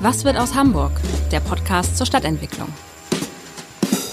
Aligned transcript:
Was 0.00 0.22
wird 0.22 0.36
aus 0.36 0.54
Hamburg? 0.54 0.92
Der 1.32 1.40
Podcast 1.40 1.96
zur 1.96 2.06
Stadtentwicklung. 2.06 2.68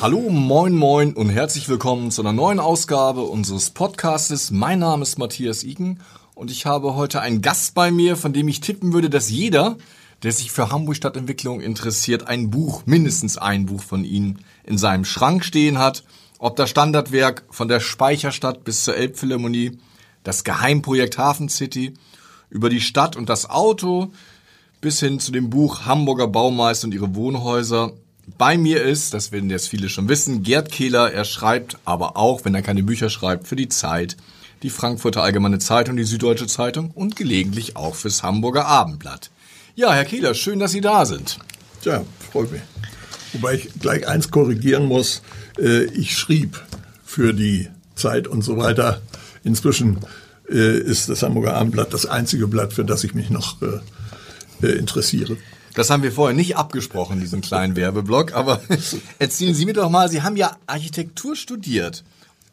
Hallo, 0.01 0.31
moin, 0.31 0.73
moin 0.73 1.13
und 1.13 1.29
herzlich 1.29 1.69
willkommen 1.69 2.09
zu 2.09 2.23
einer 2.23 2.33
neuen 2.33 2.59
Ausgabe 2.59 3.21
unseres 3.21 3.69
Podcastes. 3.69 4.49
Mein 4.49 4.79
Name 4.79 5.03
ist 5.03 5.19
Matthias 5.19 5.63
Iken 5.63 5.99
und 6.33 6.49
ich 6.49 6.65
habe 6.65 6.95
heute 6.95 7.21
einen 7.21 7.43
Gast 7.43 7.75
bei 7.75 7.91
mir, 7.91 8.17
von 8.17 8.33
dem 8.33 8.47
ich 8.47 8.61
tippen 8.61 8.93
würde, 8.93 9.11
dass 9.11 9.29
jeder, 9.29 9.77
der 10.23 10.31
sich 10.31 10.51
für 10.51 10.71
Hamburg 10.71 10.95
Stadtentwicklung 10.95 11.61
interessiert, 11.61 12.27
ein 12.27 12.49
Buch, 12.49 12.81
mindestens 12.87 13.37
ein 13.37 13.67
Buch 13.67 13.83
von 13.83 14.03
Ihnen 14.03 14.39
in 14.63 14.79
seinem 14.79 15.05
Schrank 15.05 15.45
stehen 15.45 15.77
hat. 15.77 16.03
Ob 16.39 16.55
das 16.55 16.71
Standardwerk 16.71 17.43
von 17.51 17.67
der 17.67 17.79
Speicherstadt 17.79 18.63
bis 18.63 18.83
zur 18.85 18.95
Elbphilharmonie, 18.95 19.77
das 20.23 20.43
Geheimprojekt 20.43 21.19
Hafen 21.19 21.47
City, 21.47 21.93
über 22.49 22.69
die 22.69 22.81
Stadt 22.81 23.15
und 23.15 23.29
das 23.29 23.49
Auto, 23.49 24.11
bis 24.85 24.99
hin 24.99 25.19
zu 25.19 25.31
dem 25.31 25.49
Buch 25.49 25.87
Hamburger 25.87 26.27
Baumeister 26.27 26.85
und 26.85 26.93
ihre 26.93 27.15
Wohnhäuser. 27.15 27.93
Bei 28.37 28.55
mir 28.55 28.83
ist, 28.83 29.15
das 29.15 29.31
werden 29.31 29.49
jetzt 29.49 29.67
viele 29.67 29.89
schon 29.89 30.09
wissen, 30.09 30.43
Gerd 30.43 30.71
Kehler. 30.71 31.11
Er 31.11 31.25
schreibt 31.25 31.79
aber 31.85 32.17
auch, 32.17 32.45
wenn 32.45 32.53
er 32.53 32.61
keine 32.61 32.83
Bücher 32.83 33.09
schreibt, 33.09 33.47
für 33.47 33.55
die 33.55 33.67
Zeit, 33.67 34.15
die 34.61 34.69
Frankfurter 34.69 35.23
Allgemeine 35.23 35.57
Zeitung, 35.57 35.97
die 35.97 36.03
Süddeutsche 36.03 36.45
Zeitung 36.45 36.91
und 36.91 37.15
gelegentlich 37.15 37.75
auch 37.75 37.95
fürs 37.95 38.21
Hamburger 38.21 38.67
Abendblatt. 38.67 39.31
Ja, 39.73 39.91
Herr 39.91 40.05
Kehler, 40.05 40.35
schön, 40.35 40.59
dass 40.59 40.73
Sie 40.73 40.81
da 40.81 41.07
sind. 41.07 41.39
Tja, 41.81 42.05
freut 42.31 42.51
mich. 42.51 42.61
Wobei 43.33 43.55
ich 43.55 43.69
gleich 43.79 44.07
eins 44.07 44.29
korrigieren 44.29 44.85
muss. 44.85 45.23
Äh, 45.57 45.85
ich 45.85 46.15
schrieb 46.15 46.63
für 47.03 47.33
die 47.33 47.69
Zeit 47.95 48.27
und 48.27 48.43
so 48.43 48.57
weiter. 48.57 49.01
Inzwischen 49.43 49.97
äh, 50.47 50.77
ist 50.77 51.09
das 51.09 51.23
Hamburger 51.23 51.55
Abendblatt 51.55 51.91
das 51.91 52.05
einzige 52.05 52.47
Blatt, 52.47 52.73
für 52.73 52.85
das 52.85 53.03
ich 53.03 53.15
mich 53.15 53.31
noch 53.31 53.59
äh, 53.63 53.79
interessiere. 54.61 55.37
Das 55.73 55.89
haben 55.89 56.03
wir 56.03 56.11
vorher 56.11 56.35
nicht 56.35 56.55
abgesprochen, 56.55 57.19
diesen 57.19 57.41
kleinen 57.41 57.75
Werbeblock. 57.75 58.33
Aber 58.33 58.61
erzählen 59.19 59.53
Sie 59.53 59.65
mir 59.65 59.73
doch 59.73 59.89
mal, 59.89 60.09
Sie 60.09 60.21
haben 60.21 60.37
ja 60.37 60.55
Architektur 60.67 61.35
studiert. 61.35 62.03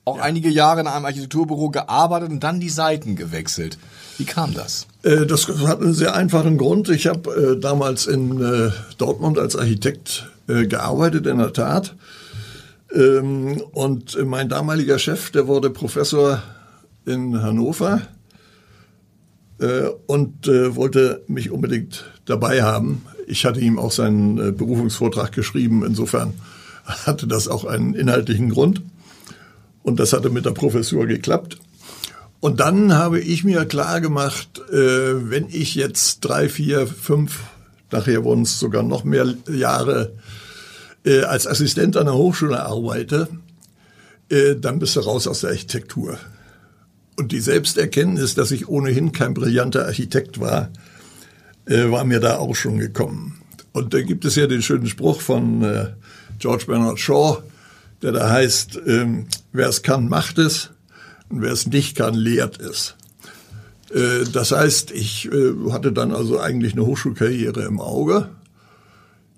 Auch 0.05 0.17
ja. 0.17 0.25
einige 0.25 0.49
Jahre 0.49 0.81
in 0.81 0.89
einem 0.89 1.05
Architekturbüro 1.05 1.71
gearbeitet 1.71 2.31
und 2.31 2.41
dann 2.41 2.59
die 2.59 2.69
Seiten 2.69 3.15
gewechselt. 3.15 3.79
Wie 4.19 4.25
kam 4.25 4.53
das? 4.53 4.89
Äh, 5.05 5.27
das 5.27 5.47
hat 5.47 5.81
einen 5.81 5.95
sehr 5.95 6.17
einfachen 6.17 6.59
Grund. 6.59 6.89
Ich 6.89 7.07
habe 7.07 7.31
äh, 7.31 7.61
damals 7.61 8.07
in 8.07 8.73
Dortmund 8.99 9.39
als 9.39 9.55
Architekt 9.55 10.29
gearbeitet, 10.49 11.27
in 11.27 11.39
der 11.39 11.53
Tat. 11.53 11.95
Ähm, 12.93 13.63
und 13.73 14.19
mein 14.25 14.49
damaliger 14.49 14.99
Chef, 14.99 15.31
der 15.31 15.47
wurde 15.47 15.71
Professor 15.71 16.43
in 17.07 17.41
Hannover 17.41 17.97
äh, 17.97 18.22
und 20.07 20.49
äh, 20.49 20.75
wollte 20.75 21.23
mich 21.29 21.51
unbedingt 21.51 22.05
dabei 22.25 22.63
haben. 22.63 23.03
Ich 23.27 23.45
hatte 23.45 23.61
ihm 23.61 23.79
auch 23.79 23.93
seinen 23.93 24.39
äh, 24.39 24.53
Berufungsvortrag 24.53 25.33
geschrieben. 25.33 25.85
Insofern 25.85 26.35
hatte 26.85 27.27
das 27.27 27.49
auch 27.49 27.65
einen 27.65 27.95
inhaltlichen 27.95 28.51
Grund. 28.51 28.83
Und 29.83 30.01
das 30.01 30.13
hatte 30.13 30.31
mit 30.31 30.45
der 30.45 30.53
Professur 30.53 31.07
geklappt. 31.07 31.59
Und 32.41 32.59
dann 32.59 32.95
habe 32.95 33.21
ich 33.21 33.45
mir 33.45 33.65
klar 33.67 34.01
gemacht, 34.01 34.61
äh, 34.71 35.31
wenn 35.31 35.47
ich 35.49 35.77
jetzt 35.77 36.21
drei, 36.21 36.49
vier, 36.49 36.89
fünf, 36.89 37.41
nachher 37.93 38.25
wurden 38.25 38.43
es 38.43 38.59
sogar 38.59 38.83
noch 38.83 39.05
mehr 39.05 39.33
Jahre 39.49 40.13
äh, 41.05 41.23
als 41.23 41.47
Assistent 41.47 41.97
an 41.97 42.07
der 42.07 42.15
Hochschule 42.15 42.65
arbeite, 42.65 43.29
äh, 44.29 44.57
dann 44.57 44.79
bist 44.81 44.97
du 44.97 45.01
raus 45.01 45.29
aus 45.29 45.43
der 45.43 45.51
Architektur. 45.51 46.19
Und 47.17 47.33
die 47.33 47.41
Selbsterkenntnis, 47.41 48.35
dass 48.35 48.51
ich 48.51 48.69
ohnehin 48.69 49.13
kein 49.13 49.35
brillanter 49.35 49.87
Architekt 49.87 50.41
war, 50.41 50.71
äh, 51.67 51.91
war 51.91 52.05
mir 52.05 52.21
da 52.21 52.39
auch 52.39 52.57
schon 52.57 52.79
gekommen. 52.79 53.41
Und 53.73 53.95
da 53.95 54.03
gibt 54.03 54.25
es 54.25 54.37
ja 54.37 54.47
den 54.47 54.63
schönen 54.63 54.87
Spruch 54.87 55.21
von 55.21 55.63
äh, 55.63 55.89
George 56.39 56.65
Bernard 56.67 56.99
Shaw, 56.99 57.43
der 58.03 58.13
da 58.13 58.31
heißt, 58.31 58.81
ähm, 58.87 59.27
wer 59.53 59.69
es 59.69 59.83
kann, 59.83 60.09
macht 60.09 60.39
es 60.39 60.71
und 61.29 61.43
wer 61.43 61.53
es 61.53 61.67
nicht 61.67 61.97
kann, 61.97 62.15
lehrt 62.15 62.61
es. 62.61 62.97
Äh, 63.95 64.25
das 64.33 64.53
heißt, 64.53 64.91
ich 64.91 65.31
äh, 65.31 65.53
hatte 65.71 65.93
dann 65.93 66.13
also 66.13 66.41
eigentlich 66.41 66.73
eine 66.73 66.87
Hochschulkarriere 66.87 67.63
im 67.63 67.81
Auge. 67.81 68.29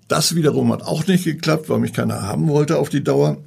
Das 0.09 0.35
wiederum 0.35 0.73
hat 0.73 0.83
auch 0.83 1.07
nicht 1.07 1.25
geklappt, 1.25 1.69
weil 1.69 1.79
mich 1.79 1.93
keiner 1.93 2.23
haben 2.23 2.49
wollte 2.49 2.77
auf 2.77 2.89
die 2.89 3.05
Dauer. 3.05 3.39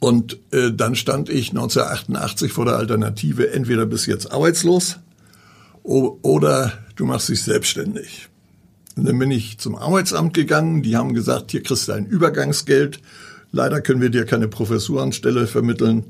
Und 0.00 0.38
äh, 0.50 0.72
dann 0.72 0.94
stand 0.94 1.28
ich 1.28 1.50
1988 1.50 2.52
vor 2.52 2.64
der 2.64 2.76
Alternative, 2.76 3.52
entweder 3.52 3.86
bist 3.86 4.06
jetzt 4.06 4.32
arbeitslos 4.32 4.96
oder 5.82 6.72
du 6.96 7.04
machst 7.04 7.28
dich 7.28 7.42
selbstständig. 7.42 8.28
Und 8.96 9.06
dann 9.06 9.18
bin 9.18 9.30
ich 9.30 9.58
zum 9.58 9.76
Arbeitsamt 9.76 10.34
gegangen, 10.34 10.82
die 10.82 10.96
haben 10.96 11.14
gesagt, 11.14 11.50
hier 11.52 11.62
kriegst 11.62 11.88
du 11.88 11.92
ein 11.92 12.06
Übergangsgeld. 12.06 13.00
Leider 13.52 13.80
können 13.80 14.00
wir 14.00 14.10
dir 14.10 14.24
keine 14.24 14.48
Professuranstelle 14.48 15.46
vermitteln. 15.46 16.04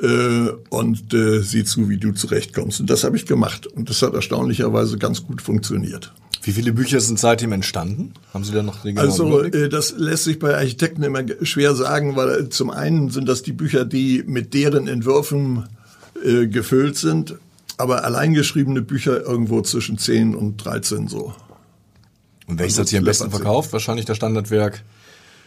Äh, 0.00 0.50
und 0.70 1.12
äh, 1.12 1.40
sieh 1.40 1.64
zu, 1.64 1.88
wie 1.88 1.98
du 1.98 2.12
zurechtkommst. 2.12 2.80
Und 2.80 2.88
das 2.88 3.02
habe 3.02 3.16
ich 3.16 3.26
gemacht. 3.26 3.66
Und 3.66 3.90
das 3.90 4.02
hat 4.02 4.14
erstaunlicherweise 4.14 4.96
ganz 4.96 5.24
gut 5.24 5.42
funktioniert. 5.42 6.12
Wie 6.48 6.52
viele 6.54 6.72
Bücher 6.72 6.98
sind 6.98 7.18
seitdem 7.18 7.52
entstanden? 7.52 8.14
Haben 8.32 8.42
Sie 8.42 8.52
da 8.52 8.62
noch 8.62 8.80
den 8.80 8.96
Also 8.96 9.42
äh, 9.42 9.68
das 9.68 9.92
lässt 9.98 10.24
sich 10.24 10.38
bei 10.38 10.56
Architekten 10.56 11.02
immer 11.02 11.22
schwer 11.42 11.74
sagen, 11.74 12.16
weil 12.16 12.30
äh, 12.30 12.48
zum 12.48 12.70
einen 12.70 13.10
sind 13.10 13.28
das 13.28 13.42
die 13.42 13.52
Bücher, 13.52 13.84
die 13.84 14.24
mit 14.26 14.54
deren 14.54 14.88
Entwürfen 14.88 15.68
äh, 16.24 16.46
gefüllt 16.46 16.96
sind, 16.96 17.34
aber 17.76 18.02
alleingeschriebene 18.02 18.80
Bücher 18.80 19.20
irgendwo 19.20 19.60
zwischen 19.60 19.98
10 19.98 20.34
und 20.34 20.56
13 20.56 21.08
so. 21.08 21.34
Und 22.46 22.58
welches 22.58 22.76
also 22.76 22.80
hat 22.80 22.88
sich 22.88 22.98
am 22.98 23.04
besten 23.04 23.30
verkauft? 23.30 23.74
Wahrscheinlich 23.74 24.06
das 24.06 24.16
Standardwerk 24.16 24.82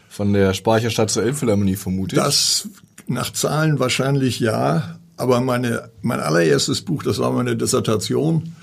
von 0.07 0.33
der 0.33 0.53
Speicherstadt 0.53 1.09
zur 1.09 1.23
Elbphilharmonie 1.23 1.77
vermutet. 1.77 2.19
Das 2.19 2.67
nach 3.07 3.33
Zahlen 3.33 3.79
wahrscheinlich 3.79 4.39
ja, 4.39 4.99
aber 5.17 5.41
meine, 5.41 5.89
mein 6.03 6.19
allererstes 6.19 6.83
Buch, 6.83 7.01
das 7.01 7.17
war 7.17 7.31
meine 7.31 7.55
Dissertation, 7.55 8.53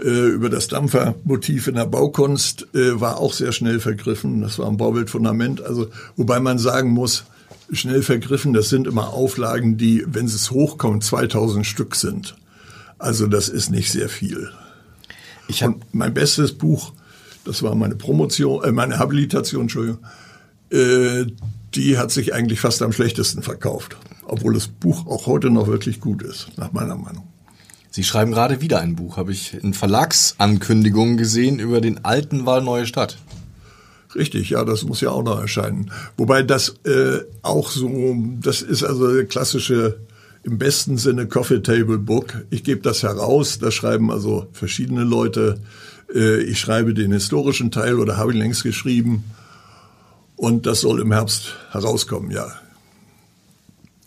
über 0.00 0.48
das 0.48 0.68
Dampfermotiv 0.68 1.66
in 1.66 1.74
der 1.74 1.86
Baukunst 1.86 2.66
äh, 2.74 3.00
war 3.00 3.18
auch 3.18 3.32
sehr 3.32 3.52
schnell 3.52 3.80
vergriffen. 3.80 4.40
Das 4.40 4.58
war 4.58 4.68
ein 4.68 4.76
Baubildfundament. 4.76 5.60
Also, 5.62 5.88
wobei 6.16 6.40
man 6.40 6.58
sagen 6.58 6.90
muss, 6.90 7.24
schnell 7.72 8.02
vergriffen, 8.02 8.52
das 8.52 8.68
sind 8.68 8.86
immer 8.86 9.12
Auflagen, 9.12 9.76
die, 9.76 10.04
wenn 10.06 10.26
es 10.26 10.50
hochkommt, 10.50 11.04
2000 11.04 11.66
Stück 11.66 11.94
sind. 11.96 12.36
Also 12.98 13.26
das 13.26 13.48
ist 13.48 13.70
nicht 13.70 13.92
sehr 13.92 14.08
viel. 14.08 14.50
Ich 15.48 15.62
hab 15.62 15.74
Und 15.74 15.94
mein 15.94 16.14
bestes 16.14 16.52
Buch, 16.52 16.92
das 17.44 17.62
war 17.62 17.74
meine 17.74 17.96
Promotion, 17.96 18.64
äh, 18.64 18.72
meine 18.72 18.98
Habilitation, 18.98 19.62
Entschuldigung, 19.62 20.04
äh, 20.70 21.26
die 21.74 21.98
hat 21.98 22.10
sich 22.10 22.34
eigentlich 22.34 22.60
fast 22.60 22.82
am 22.82 22.92
schlechtesten 22.92 23.42
verkauft. 23.42 23.96
Obwohl 24.24 24.54
das 24.54 24.68
Buch 24.68 25.06
auch 25.06 25.26
heute 25.26 25.50
noch 25.50 25.68
wirklich 25.68 26.00
gut 26.00 26.22
ist, 26.22 26.48
nach 26.56 26.72
meiner 26.72 26.96
Meinung. 26.96 27.26
Sie 27.98 28.04
schreiben 28.04 28.30
gerade 28.30 28.60
wieder 28.60 28.78
ein 28.78 28.94
Buch, 28.94 29.16
habe 29.16 29.32
ich 29.32 29.54
in 29.60 29.74
Verlagsankündigungen 29.74 31.16
gesehen 31.16 31.58
über 31.58 31.80
den 31.80 32.04
alten 32.04 32.46
Wahl 32.46 32.62
Neue 32.62 32.86
Stadt. 32.86 33.18
Richtig, 34.14 34.50
ja, 34.50 34.64
das 34.64 34.84
muss 34.84 35.00
ja 35.00 35.10
auch 35.10 35.24
noch 35.24 35.40
erscheinen. 35.40 35.90
Wobei 36.16 36.44
das 36.44 36.76
äh, 36.84 37.22
auch 37.42 37.68
so, 37.68 38.16
das 38.40 38.62
ist 38.62 38.84
also 38.84 39.24
klassische, 39.24 39.98
im 40.44 40.58
besten 40.58 40.96
Sinne 40.96 41.26
Coffee 41.26 41.60
Table 41.60 41.98
Book. 41.98 42.44
Ich 42.50 42.62
gebe 42.62 42.82
das 42.82 43.02
heraus, 43.02 43.58
da 43.58 43.72
schreiben 43.72 44.12
also 44.12 44.46
verschiedene 44.52 45.02
Leute. 45.02 45.58
Äh, 46.14 46.42
ich 46.42 46.60
schreibe 46.60 46.94
den 46.94 47.10
historischen 47.10 47.72
Teil 47.72 47.98
oder 47.98 48.16
habe 48.16 48.32
ihn 48.32 48.38
längst 48.38 48.62
geschrieben. 48.62 49.24
Und 50.36 50.66
das 50.66 50.82
soll 50.82 51.00
im 51.00 51.10
Herbst 51.10 51.56
herauskommen, 51.72 52.30
ja. 52.30 52.46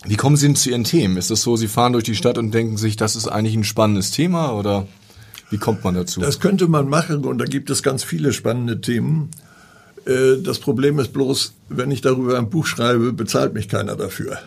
Wie 0.04 0.16
kommen 0.16 0.36
Sie 0.36 0.46
denn 0.46 0.56
zu 0.56 0.70
Ihren 0.70 0.84
Themen? 0.84 1.16
Ist 1.16 1.30
es 1.30 1.42
so, 1.42 1.56
Sie 1.56 1.68
fahren 1.68 1.92
durch 1.92 2.04
die 2.04 2.16
Stadt 2.16 2.38
und 2.38 2.52
denken 2.52 2.76
sich, 2.76 2.96
das 2.96 3.14
ist 3.14 3.28
eigentlich 3.28 3.54
ein 3.54 3.64
spannendes 3.64 4.10
Thema 4.10 4.52
oder 4.52 4.86
wie 5.50 5.58
kommt 5.58 5.84
man 5.84 5.94
dazu? 5.94 6.20
Das 6.20 6.40
könnte 6.40 6.66
man 6.66 6.88
machen 6.88 7.24
und 7.24 7.38
da 7.38 7.44
gibt 7.44 7.70
es 7.70 7.82
ganz 7.82 8.02
viele 8.02 8.32
spannende 8.32 8.80
Themen. 8.80 9.30
Äh, 10.06 10.42
das 10.42 10.58
Problem 10.58 10.98
ist 10.98 11.12
bloß, 11.12 11.52
wenn 11.68 11.90
ich 11.90 12.00
darüber 12.00 12.38
ein 12.38 12.50
Buch 12.50 12.66
schreibe, 12.66 13.12
bezahlt 13.12 13.54
mich 13.54 13.68
keiner 13.68 13.96
dafür. 13.96 14.38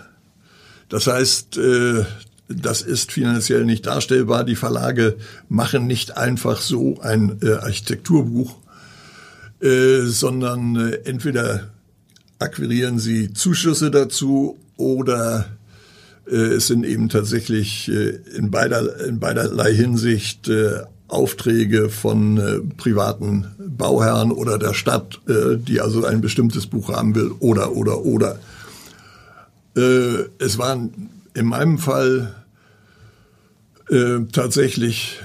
Das 0.89 1.07
heißt, 1.07 1.57
äh, 1.57 2.05
das 2.47 2.81
ist 2.81 3.11
finanziell 3.11 3.65
nicht 3.65 3.85
darstellbar. 3.85 4.43
Die 4.43 4.55
Verlage 4.55 5.17
machen 5.47 5.87
nicht 5.87 6.17
einfach 6.17 6.59
so 6.59 6.99
ein 7.01 7.39
äh, 7.41 7.53
Architekturbuch, 7.53 8.55
sondern 9.61 10.75
entweder 11.05 11.69
akquirieren 12.37 12.99
sie 12.99 13.33
Zuschüsse 13.33 13.89
dazu 13.89 14.59
oder 14.77 15.45
äh, 16.27 16.35
es 16.35 16.67
sind 16.67 16.85
eben 16.85 17.09
tatsächlich 17.09 17.89
äh, 17.89 18.19
in, 18.35 18.51
beider, 18.51 19.05
in 19.05 19.19
beiderlei 19.19 19.73
Hinsicht 19.73 20.47
äh, 20.47 20.81
Aufträge 21.07 21.89
von 21.89 22.37
äh, 22.37 22.59
privaten 22.77 23.47
Bauherren 23.59 24.31
oder 24.31 24.57
der 24.57 24.73
Stadt, 24.73 25.21
äh, 25.27 25.57
die 25.57 25.79
also 25.79 26.03
ein 26.05 26.21
bestimmtes 26.21 26.67
Buch 26.67 26.89
haben 26.89 27.13
will, 27.15 27.31
oder, 27.39 27.73
oder, 27.73 28.03
oder. 28.03 28.39
Äh, 29.77 30.25
es 30.39 30.57
waren 30.57 31.09
in 31.33 31.45
meinem 31.45 31.77
Fall 31.77 32.33
äh, 33.89 34.21
tatsächlich 34.31 35.19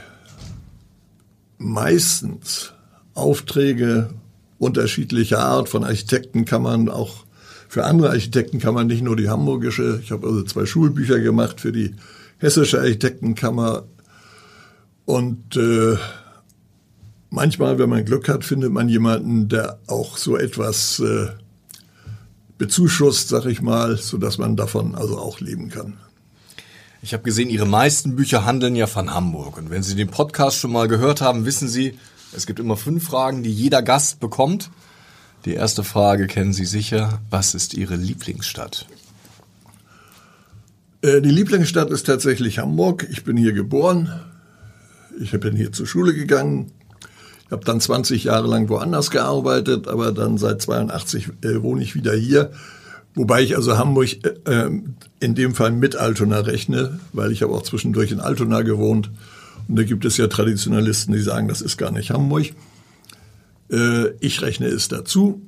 meistens 1.56 2.72
Aufträge 3.14 4.10
unterschiedlicher 4.58 5.40
Art 5.40 5.68
von 5.68 5.84
Architekten 5.84 6.44
kann 6.44 6.62
man 6.62 6.88
auch 6.88 7.24
für 7.70 7.84
andere 7.84 8.10
Architekten 8.10 8.58
kann 8.58 8.74
man 8.74 8.88
nicht 8.88 9.00
nur 9.00 9.14
die 9.14 9.28
hamburgische. 9.28 10.00
Ich 10.02 10.10
habe 10.10 10.26
also 10.26 10.42
zwei 10.42 10.66
Schulbücher 10.66 11.20
gemacht 11.20 11.60
für 11.60 11.70
die 11.70 11.94
hessische 12.38 12.80
Architektenkammer 12.80 13.84
und 15.04 15.56
äh, 15.56 15.96
manchmal, 17.28 17.78
wenn 17.78 17.88
man 17.88 18.04
Glück 18.04 18.28
hat, 18.28 18.44
findet 18.44 18.72
man 18.72 18.88
jemanden, 18.88 19.48
der 19.48 19.78
auch 19.86 20.16
so 20.16 20.36
etwas 20.36 20.98
äh, 20.98 21.28
bezuschusst, 22.58 23.28
sag 23.28 23.44
ich 23.46 23.62
mal, 23.62 23.96
so 23.98 24.18
dass 24.18 24.38
man 24.38 24.56
davon 24.56 24.96
also 24.96 25.16
auch 25.16 25.38
leben 25.38 25.68
kann. 25.68 25.98
Ich 27.02 27.12
habe 27.12 27.22
gesehen, 27.22 27.50
Ihre 27.50 27.66
meisten 27.66 28.16
Bücher 28.16 28.44
handeln 28.44 28.74
ja 28.74 28.88
von 28.88 29.14
Hamburg. 29.14 29.58
Und 29.58 29.70
wenn 29.70 29.84
Sie 29.84 29.94
den 29.94 30.08
Podcast 30.08 30.58
schon 30.58 30.72
mal 30.72 30.88
gehört 30.88 31.20
haben, 31.20 31.44
wissen 31.44 31.68
Sie, 31.68 31.96
es 32.34 32.46
gibt 32.46 32.58
immer 32.58 32.76
fünf 32.76 33.04
Fragen, 33.04 33.44
die 33.44 33.52
jeder 33.52 33.80
Gast 33.80 34.18
bekommt. 34.18 34.70
Die 35.44 35.54
erste 35.54 35.84
Frage 35.84 36.26
kennen 36.26 36.52
Sie 36.52 36.66
sicher. 36.66 37.20
Was 37.30 37.54
ist 37.54 37.74
Ihre 37.74 37.96
Lieblingsstadt? 37.96 38.86
Äh, 41.02 41.22
die 41.22 41.30
Lieblingsstadt 41.30 41.90
ist 41.90 42.06
tatsächlich 42.06 42.58
Hamburg. 42.58 43.06
Ich 43.10 43.24
bin 43.24 43.36
hier 43.36 43.52
geboren. 43.52 44.12
Ich 45.18 45.30
bin 45.38 45.56
hier 45.56 45.72
zur 45.72 45.86
Schule 45.86 46.14
gegangen. 46.14 46.72
Ich 47.46 47.52
habe 47.52 47.64
dann 47.64 47.80
20 47.80 48.24
Jahre 48.24 48.48
lang 48.48 48.68
woanders 48.68 49.10
gearbeitet, 49.10 49.88
aber 49.88 50.12
dann 50.12 50.38
seit 50.38 50.60
82 50.60 51.28
äh, 51.42 51.62
wohne 51.62 51.82
ich 51.82 51.94
wieder 51.94 52.14
hier. 52.14 52.52
Wobei 53.14 53.42
ich 53.42 53.56
also 53.56 53.76
Hamburg 53.76 54.24
äh, 54.24 54.66
äh, 54.66 54.70
in 55.20 55.34
dem 55.34 55.54
Fall 55.54 55.72
mit 55.72 55.96
Altona 55.96 56.40
rechne, 56.40 57.00
weil 57.12 57.32
ich 57.32 57.42
habe 57.42 57.52
auch 57.52 57.62
zwischendurch 57.62 58.12
in 58.12 58.20
Altona 58.20 58.62
gewohnt. 58.62 59.10
Und 59.68 59.76
da 59.76 59.84
gibt 59.84 60.04
es 60.04 60.16
ja 60.16 60.26
Traditionalisten, 60.26 61.14
die 61.14 61.20
sagen, 61.20 61.48
das 61.48 61.60
ist 61.60 61.76
gar 61.76 61.90
nicht 61.90 62.10
Hamburg. 62.10 62.52
Äh, 63.70 64.10
ich 64.20 64.42
rechne 64.42 64.66
es 64.66 64.88
dazu. 64.88 65.42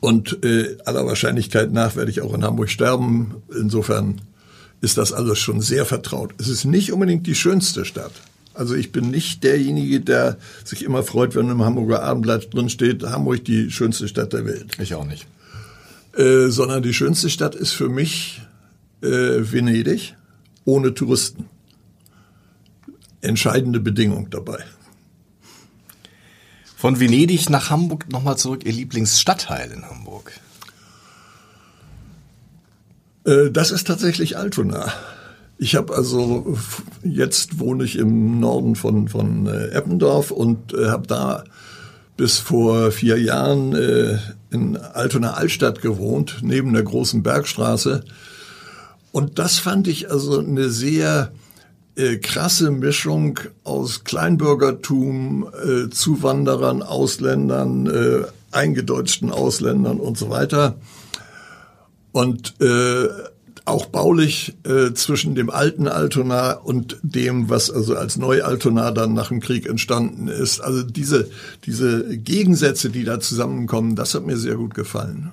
Und 0.00 0.44
äh, 0.44 0.78
aller 0.84 1.06
Wahrscheinlichkeit 1.06 1.72
nach 1.72 1.94
werde 1.94 2.10
ich 2.10 2.20
auch 2.22 2.34
in 2.34 2.44
Hamburg 2.44 2.70
sterben. 2.70 3.36
Insofern 3.56 4.20
ist 4.80 4.98
das 4.98 5.12
alles 5.12 5.38
schon 5.38 5.60
sehr 5.60 5.86
vertraut. 5.86 6.34
Es 6.38 6.48
ist 6.48 6.64
nicht 6.64 6.92
unbedingt 6.92 7.26
die 7.26 7.36
schönste 7.36 7.84
Stadt. 7.84 8.12
Also 8.54 8.74
ich 8.74 8.92
bin 8.92 9.10
nicht 9.10 9.44
derjenige, 9.44 10.00
der 10.00 10.38
sich 10.64 10.82
immer 10.82 11.02
freut, 11.02 11.34
wenn 11.34 11.48
im 11.48 11.64
Hamburger 11.64 12.02
Abendblatt 12.02 12.52
drin 12.52 12.68
steht, 12.68 13.02
Hamburg 13.04 13.44
die 13.44 13.70
schönste 13.70 14.08
Stadt 14.08 14.32
der 14.32 14.44
Welt. 14.44 14.76
Ich 14.80 14.94
auch 14.94 15.06
nicht. 15.06 15.26
Äh, 16.16 16.48
sondern 16.48 16.82
die 16.82 16.92
schönste 16.92 17.30
Stadt 17.30 17.54
ist 17.54 17.72
für 17.72 17.88
mich 17.88 18.42
äh, 19.02 19.08
Venedig 19.08 20.14
ohne 20.64 20.92
Touristen. 20.94 21.46
Entscheidende 23.20 23.80
Bedingung 23.80 24.28
dabei. 24.30 24.58
Von 26.82 26.98
Venedig 26.98 27.48
nach 27.48 27.70
Hamburg 27.70 28.10
nochmal 28.10 28.36
zurück, 28.36 28.64
Ihr 28.64 28.72
Lieblingsstadtteil 28.72 29.70
in 29.70 29.88
Hamburg. 29.88 30.32
Äh, 33.24 33.52
das 33.52 33.70
ist 33.70 33.86
tatsächlich 33.86 34.36
Altona. 34.36 34.92
Ich 35.58 35.76
habe 35.76 35.94
also, 35.94 36.58
jetzt 37.04 37.60
wohne 37.60 37.84
ich 37.84 37.94
im 37.94 38.40
Norden 38.40 38.74
von, 38.74 39.06
von 39.06 39.46
äh, 39.46 39.66
Eppendorf 39.68 40.32
und 40.32 40.74
äh, 40.74 40.88
habe 40.88 41.06
da 41.06 41.44
bis 42.16 42.38
vor 42.38 42.90
vier 42.90 43.16
Jahren 43.16 44.20
in 44.50 44.76
Altona 44.76 45.34
Altstadt 45.34 45.82
gewohnt, 45.82 46.38
neben 46.42 46.72
der 46.72 46.82
großen 46.82 47.22
Bergstraße. 47.22 48.04
Und 49.12 49.38
das 49.38 49.60
fand 49.60 49.86
ich 49.86 50.10
also 50.10 50.40
eine 50.40 50.68
sehr 50.68 51.30
äh, 51.96 52.16
krasse 52.16 52.70
Mischung 52.70 53.38
aus 53.64 54.04
Kleinbürgertum, 54.04 55.46
äh, 55.46 55.90
Zuwanderern, 55.90 56.82
Ausländern, 56.82 57.86
äh, 57.86 58.24
eingedeutschten 58.50 59.30
Ausländern 59.30 59.98
und 59.98 60.16
so 60.16 60.30
weiter. 60.30 60.76
Und 62.12 62.60
äh, 62.60 63.08
auch 63.64 63.86
baulich 63.86 64.54
äh, 64.64 64.92
zwischen 64.92 65.34
dem 65.34 65.48
alten 65.50 65.86
Altona 65.86 66.52
und 66.52 66.98
dem, 67.02 67.48
was 67.48 67.70
also 67.70 67.96
als 67.96 68.16
Neu-Altona 68.16 68.90
dann 68.90 69.14
nach 69.14 69.28
dem 69.28 69.40
Krieg 69.40 69.66
entstanden 69.66 70.28
ist. 70.28 70.60
Also 70.60 70.82
diese, 70.82 71.30
diese 71.64 72.16
Gegensätze, 72.18 72.90
die 72.90 73.04
da 73.04 73.20
zusammenkommen, 73.20 73.94
das 73.94 74.14
hat 74.14 74.26
mir 74.26 74.36
sehr 74.36 74.56
gut 74.56 74.74
gefallen. 74.74 75.30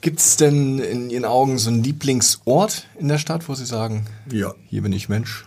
Gibt 0.00 0.20
es 0.20 0.36
denn 0.36 0.78
in 0.78 1.10
Ihren 1.10 1.24
Augen 1.24 1.58
so 1.58 1.70
einen 1.70 1.82
Lieblingsort 1.82 2.86
in 3.00 3.08
der 3.08 3.18
Stadt, 3.18 3.48
wo 3.48 3.54
Sie 3.54 3.66
sagen, 3.66 4.06
ja. 4.30 4.54
hier 4.68 4.82
bin 4.82 4.92
ich 4.92 5.08
Mensch? 5.08 5.44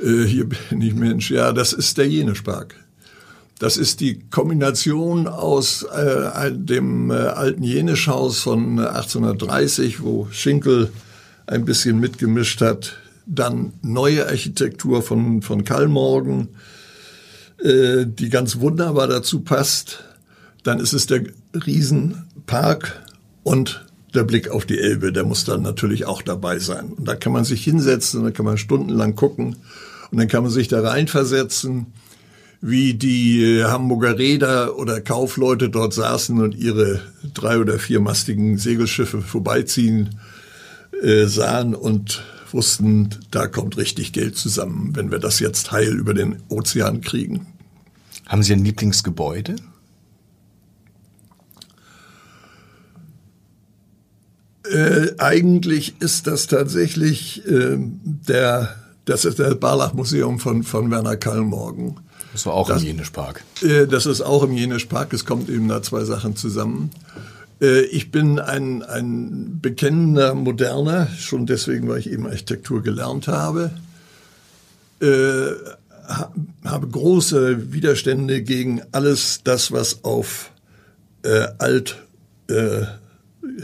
Äh, 0.00 0.24
hier 0.24 0.48
bin 0.48 0.80
ich 0.80 0.94
Mensch. 0.94 1.30
Ja, 1.30 1.52
das 1.52 1.72
ist 1.72 1.98
der 1.98 2.08
Jenespark. 2.08 2.74
Das 3.58 3.78
ist 3.78 4.00
die 4.00 4.20
Kombination 4.30 5.26
aus 5.26 5.82
äh, 5.82 6.52
dem 6.52 7.10
äh, 7.10 7.14
alten 7.14 7.62
Jenischhaus 7.62 8.40
von 8.40 8.78
1830, 8.78 10.02
wo 10.02 10.28
Schinkel 10.30 10.90
ein 11.46 11.64
bisschen 11.64 11.98
mitgemischt 11.98 12.60
hat. 12.60 12.98
Dann 13.24 13.72
neue 13.80 14.26
Architektur 14.26 15.02
von, 15.02 15.40
von 15.40 15.64
Kallmorgen, 15.64 16.48
äh, 17.62 18.04
die 18.06 18.28
ganz 18.28 18.60
wunderbar 18.60 19.08
dazu 19.08 19.40
passt. 19.40 20.04
Dann 20.62 20.78
ist 20.78 20.92
es 20.92 21.06
der 21.06 21.22
Riesenpark 21.54 23.02
und 23.42 23.86
der 24.14 24.24
Blick 24.24 24.50
auf 24.50 24.66
die 24.66 24.78
Elbe, 24.78 25.12
der 25.12 25.24
muss 25.24 25.44
dann 25.44 25.62
natürlich 25.62 26.04
auch 26.04 26.20
dabei 26.20 26.58
sein. 26.58 26.92
Und 26.92 27.08
da 27.08 27.14
kann 27.14 27.32
man 27.32 27.44
sich 27.44 27.64
hinsetzen, 27.64 28.22
da 28.22 28.30
kann 28.32 28.44
man 28.44 28.58
stundenlang 28.58 29.14
gucken 29.14 29.56
und 30.10 30.18
dann 30.18 30.28
kann 30.28 30.42
man 30.42 30.52
sich 30.52 30.68
da 30.68 30.80
reinversetzen, 30.80 31.86
wie 32.60 32.94
die 32.94 33.62
Hamburger 33.64 34.18
Räder 34.18 34.78
oder 34.78 35.00
Kaufleute 35.00 35.68
dort 35.68 35.94
saßen 35.94 36.40
und 36.40 36.54
ihre 36.54 37.00
drei- 37.34 37.58
oder 37.58 37.78
viermastigen 37.78 38.58
Segelschiffe 38.58 39.22
vorbeiziehen 39.22 40.18
äh, 41.02 41.26
sahen 41.26 41.74
und 41.74 42.24
wussten, 42.52 43.10
da 43.30 43.46
kommt 43.46 43.76
richtig 43.76 44.12
Geld 44.12 44.36
zusammen, 44.36 44.96
wenn 44.96 45.10
wir 45.10 45.18
das 45.18 45.40
jetzt 45.40 45.72
heil 45.72 45.94
über 45.94 46.14
den 46.14 46.42
Ozean 46.48 47.00
kriegen. 47.00 47.46
Haben 48.26 48.42
Sie 48.42 48.52
ein 48.52 48.64
Lieblingsgebäude? 48.64 49.56
Äh, 54.70 55.12
eigentlich 55.18 56.00
ist 56.00 56.26
das 56.26 56.46
tatsächlich 56.46 57.46
äh, 57.46 57.76
der, 57.78 58.74
das 59.06 59.24
ist 59.24 59.38
das 59.38 59.58
Barlach-Museum 59.58 60.38
von, 60.38 60.62
von 60.62 60.90
Werner 60.90 61.16
Kallmorgen. 61.16 61.96
Das 62.32 62.44
war 62.44 62.54
auch 62.54 62.68
das, 62.68 62.82
im 62.82 62.88
Jenischpark. 62.88 63.42
Äh, 63.62 63.86
das 63.86 64.04
ist 64.04 64.20
auch 64.20 64.42
im 64.42 64.52
Jenischpark. 64.52 65.12
Es 65.14 65.24
kommt 65.24 65.48
eben 65.48 65.68
da 65.68 65.80
zwei 65.80 66.04
Sachen 66.04 66.36
zusammen. 66.36 66.90
Äh, 67.60 67.82
ich 67.86 68.10
bin 68.10 68.38
ein, 68.38 68.82
ein 68.82 69.60
bekennender 69.62 70.34
Moderner, 70.34 71.08
schon 71.18 71.46
deswegen, 71.46 71.88
weil 71.88 72.00
ich 72.00 72.10
eben 72.10 72.26
Architektur 72.26 72.82
gelernt 72.82 73.28
habe. 73.28 73.70
Äh, 75.00 75.52
habe 76.64 76.88
große 76.88 77.72
Widerstände 77.72 78.42
gegen 78.42 78.82
alles 78.92 79.40
das, 79.42 79.72
was 79.72 80.04
auf 80.04 80.50
äh, 81.22 81.46
alt 81.58 82.02
äh, 82.48 82.82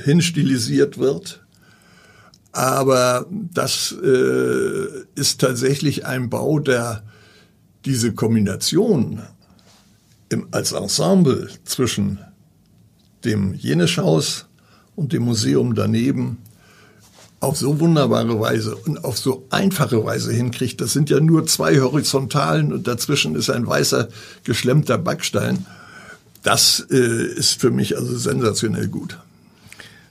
hinstilisiert 0.03 0.99
wird. 0.99 1.42
Aber 2.53 3.27
das 3.31 3.95
äh, 4.03 4.87
ist 5.15 5.41
tatsächlich 5.41 6.05
ein 6.05 6.29
Bau, 6.29 6.59
der 6.59 7.03
diese 7.85 8.13
Kombination 8.13 9.23
im, 10.29 10.49
als 10.51 10.73
Ensemble 10.73 11.49
zwischen 11.65 12.19
dem 13.25 13.55
Jenischhaus 13.55 14.47
und 14.95 15.13
dem 15.13 15.25
Museum 15.25 15.75
daneben 15.75 16.39
auf 17.41 17.57
so 17.57 17.81
wunderbare 17.81 18.39
Weise 18.39 18.77
und 18.77 19.05
auf 19.05 19.19
so 19.19 19.47
einfache 19.51 20.05
Weise 20.05 20.33
hinkriegt. 20.33 20.81
Das 20.81 20.93
sind 20.93 21.11
ja 21.11 21.19
nur 21.19 21.47
zwei 21.47 21.81
Horizontalen 21.81 22.73
und 22.73 22.87
dazwischen 22.87 23.35
ist 23.35 23.51
ein 23.51 23.67
weißer 23.67 24.09
geschlemmter 24.45 24.97
Backstein. 24.97 25.67
Das 26.45 26.87
äh, 26.91 26.97
ist 26.97 27.61
für 27.61 27.71
mich 27.71 27.97
also 27.97 28.17
sensationell 28.17 28.89
gut. 28.89 29.19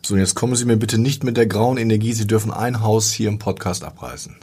So, 0.04 0.18
jetzt 0.18 0.36
kommen 0.36 0.56
Sie 0.56 0.66
mir 0.66 0.78
bitte 0.78 0.98
nicht 0.98 1.24
mit 1.24 1.38
der 1.38 1.46
grauen 1.46 1.78
Energie. 1.78 2.14
Sie 2.14 2.28
dürfen 2.28 2.52
ein 2.52 2.82
Haus 2.82 3.12
hier 3.12 3.30
im 3.30 3.40
Podcast 3.40 3.84
abreißen. 3.84 4.36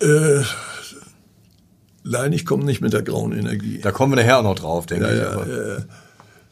Äh, 0.00 0.42
Nein, 2.10 2.32
ich 2.32 2.46
komme 2.46 2.64
nicht 2.64 2.80
mit 2.80 2.94
der 2.94 3.02
grauen 3.02 3.32
Energie. 3.32 3.80
Da 3.82 3.92
kommen 3.92 4.12
wir 4.12 4.16
nachher 4.16 4.38
auch 4.38 4.42
noch 4.42 4.54
drauf, 4.54 4.86
denke 4.86 5.06
ja, 5.06 5.42
ich. 5.42 5.48
Ja, 5.48 5.76
äh, 5.76 5.80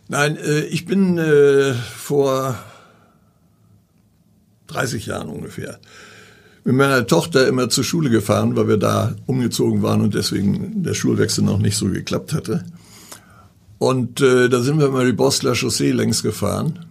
nein, 0.09 0.37
äh, 0.37 0.61
ich 0.61 0.85
bin 0.85 1.16
äh, 1.16 1.73
vor 1.73 2.59
30 4.66 5.06
Jahren 5.06 5.28
ungefähr 5.28 5.78
mit 6.64 6.75
meiner 6.75 7.06
Tochter 7.06 7.47
immer 7.47 7.71
zur 7.71 7.85
Schule 7.85 8.11
gefahren, 8.11 8.56
weil 8.56 8.68
wir 8.68 8.76
da 8.76 9.14
umgezogen 9.26 9.83
waren 9.83 10.02
und 10.02 10.14
deswegen 10.14 10.83
der 10.83 10.95
Schulwechsel 10.95 11.45
noch 11.45 11.59
nicht 11.59 11.76
so 11.76 11.87
geklappt 11.87 12.33
hatte. 12.35 12.64
Und 13.78 14.21
äh, 14.21 14.49
da 14.49 14.62
sind 14.62 14.78
wir 14.78 14.88
mal 14.90 15.06
die 15.06 15.12
Bosler 15.12 15.54
Chaussee 15.54 15.92
längs 15.92 16.23
gefahren. 16.23 16.87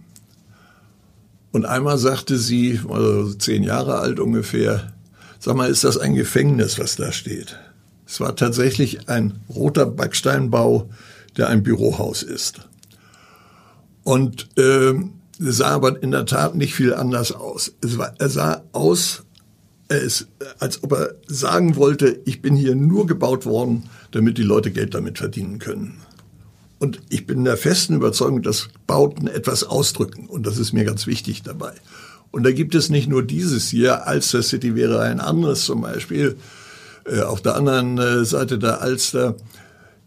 Und 1.52 1.64
einmal 1.64 1.98
sagte 1.98 2.36
sie, 2.36 2.80
also 2.88 3.32
zehn 3.34 3.62
Jahre 3.62 3.98
alt 3.98 4.20
ungefähr, 4.20 4.92
sag 5.38 5.56
mal, 5.56 5.70
ist 5.70 5.84
das 5.84 5.98
ein 5.98 6.14
Gefängnis, 6.14 6.78
was 6.78 6.96
da 6.96 7.12
steht? 7.12 7.56
Es 8.06 8.20
war 8.20 8.36
tatsächlich 8.36 9.08
ein 9.08 9.40
roter 9.48 9.86
Backsteinbau, 9.86 10.88
der 11.36 11.48
ein 11.48 11.62
Bürohaus 11.62 12.22
ist. 12.22 12.60
Und 14.04 14.48
äh, 14.58 14.94
sah 15.38 15.68
aber 15.68 16.02
in 16.02 16.12
der 16.12 16.26
Tat 16.26 16.54
nicht 16.54 16.74
viel 16.74 16.94
anders 16.94 17.32
aus. 17.32 17.72
Es 17.82 17.98
war, 17.98 18.14
er 18.18 18.28
sah 18.28 18.62
aus, 18.72 19.24
er 19.88 20.00
ist, 20.00 20.28
als 20.58 20.82
ob 20.84 20.92
er 20.92 21.14
sagen 21.26 21.76
wollte, 21.76 22.20
ich 22.24 22.42
bin 22.42 22.54
hier 22.54 22.74
nur 22.74 23.06
gebaut 23.06 23.46
worden, 23.46 23.88
damit 24.12 24.38
die 24.38 24.42
Leute 24.42 24.70
Geld 24.70 24.94
damit 24.94 25.18
verdienen 25.18 25.58
können. 25.58 25.98
Und 26.78 27.00
ich 27.08 27.26
bin 27.26 27.44
der 27.44 27.56
festen 27.56 27.94
Überzeugung, 27.94 28.42
dass 28.42 28.68
Bauten 28.86 29.28
etwas 29.28 29.64
ausdrücken. 29.64 30.26
Und 30.26 30.46
das 30.46 30.58
ist 30.58 30.72
mir 30.72 30.84
ganz 30.84 31.06
wichtig 31.06 31.42
dabei. 31.42 31.72
Und 32.30 32.42
da 32.42 32.52
gibt 32.52 32.74
es 32.74 32.90
nicht 32.90 33.08
nur 33.08 33.22
dieses 33.22 33.68
hier, 33.70 34.06
Alster 34.06 34.42
City 34.42 34.74
wäre 34.74 35.00
ein 35.00 35.20
anderes 35.20 35.64
zum 35.64 35.80
Beispiel, 35.80 36.36
äh, 37.06 37.20
auf 37.20 37.40
der 37.40 37.56
anderen 37.56 37.96
äh, 37.98 38.24
Seite 38.24 38.58
der 38.58 38.82
Alster. 38.82 39.36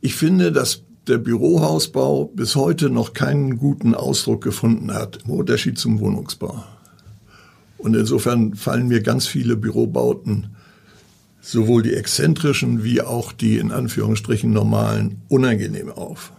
Ich 0.01 0.15
finde, 0.15 0.51
dass 0.51 0.83
der 1.07 1.17
Bürohausbau 1.17 2.25
bis 2.25 2.55
heute 2.55 2.91
noch 2.91 3.13
keinen 3.13 3.57
guten 3.57 3.95
Ausdruck 3.95 4.43
gefunden 4.43 4.93
hat, 4.93 5.19
im 5.25 5.31
Unterschied 5.31 5.79
zum 5.79 5.99
Wohnungsbau. 5.99 6.63
Und 7.79 7.95
insofern 7.95 8.53
fallen 8.53 8.89
mir 8.89 9.01
ganz 9.01 9.25
viele 9.25 9.55
Bürobauten, 9.55 10.55
sowohl 11.41 11.81
die 11.81 11.93
exzentrischen 11.93 12.83
wie 12.83 13.01
auch 13.01 13.31
die 13.31 13.57
in 13.57 13.71
Anführungsstrichen 13.71 14.51
normalen, 14.51 15.21
unangenehm 15.29 15.89
auf. 15.89 16.31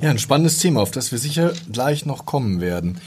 Ja, 0.00 0.10
ein 0.10 0.18
spannendes 0.18 0.58
Thema, 0.58 0.80
auf 0.80 0.90
das 0.90 1.10
wir 1.12 1.18
sicher 1.18 1.52
gleich 1.72 2.06
noch 2.06 2.26
kommen 2.26 2.60
werden. 2.60 3.00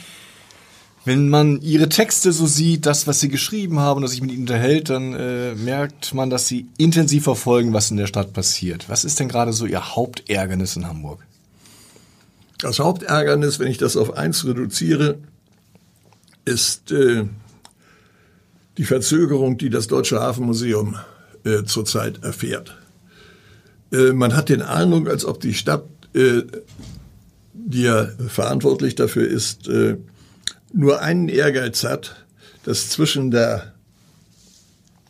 Wenn 1.06 1.30
man 1.30 1.62
ihre 1.62 1.88
Texte 1.88 2.34
so 2.34 2.46
sieht, 2.46 2.86
das, 2.86 3.08
was 3.08 3.20
sie 3.20 3.30
geschrieben 3.30 3.80
haben 3.80 4.02
und 4.02 4.08
sich 4.10 4.22
mit 4.22 4.32
ihnen 4.32 4.42
unterhält, 4.42 4.90
dann 4.90 5.14
äh, 5.14 5.56
merkt 5.56 6.14
man, 6.14 6.30
dass 6.30 6.48
sie 6.48 6.68
intensiv 6.78 7.24
verfolgen, 7.24 7.74
was 7.74 7.90
in 7.90 7.98
der 7.98 8.08
Stadt 8.08 8.34
passiert. 8.34 8.90
Was 8.90 9.06
ist 9.06 9.20
denn 9.20 9.30
gerade 9.30 9.54
so 9.54 9.66
ihr 9.66 9.96
Hauptärgernis 9.96 10.76
in 10.76 10.88
Hamburg? 10.88 11.26
Das 12.58 12.80
Hauptärgernis, 12.80 13.60
wenn 13.60 13.72
ich 13.72 13.78
das 13.78 13.96
auf 13.96 14.18
eins 14.18 14.46
reduziere, 14.46 15.20
ist 16.44 16.92
äh, 16.92 17.26
die 18.78 18.84
Verzögerung, 18.84 19.58
die 19.58 19.70
das 19.70 19.88
Deutsche 19.88 20.20
Hafenmuseum 20.20 20.98
äh, 21.46 21.64
zurzeit 21.64 22.24
erfährt. 22.24 22.78
Äh, 23.94 24.12
man 24.12 24.36
hat 24.36 24.50
den 24.50 24.62
Eindruck, 24.62 25.10
als 25.10 25.24
ob 25.24 25.40
die 25.40 25.54
Stadt, 25.54 25.86
äh, 26.14 26.44
die 27.54 27.92
verantwortlich 28.28 28.96
dafür 28.96 29.28
ist, 29.28 29.68
äh, 29.68 29.98
nur 30.74 31.02
einen 31.02 31.30
Ehrgeiz 31.30 31.84
hat, 31.84 32.26
dass 32.64 32.90
zwischen 32.90 33.32
der 33.32 33.74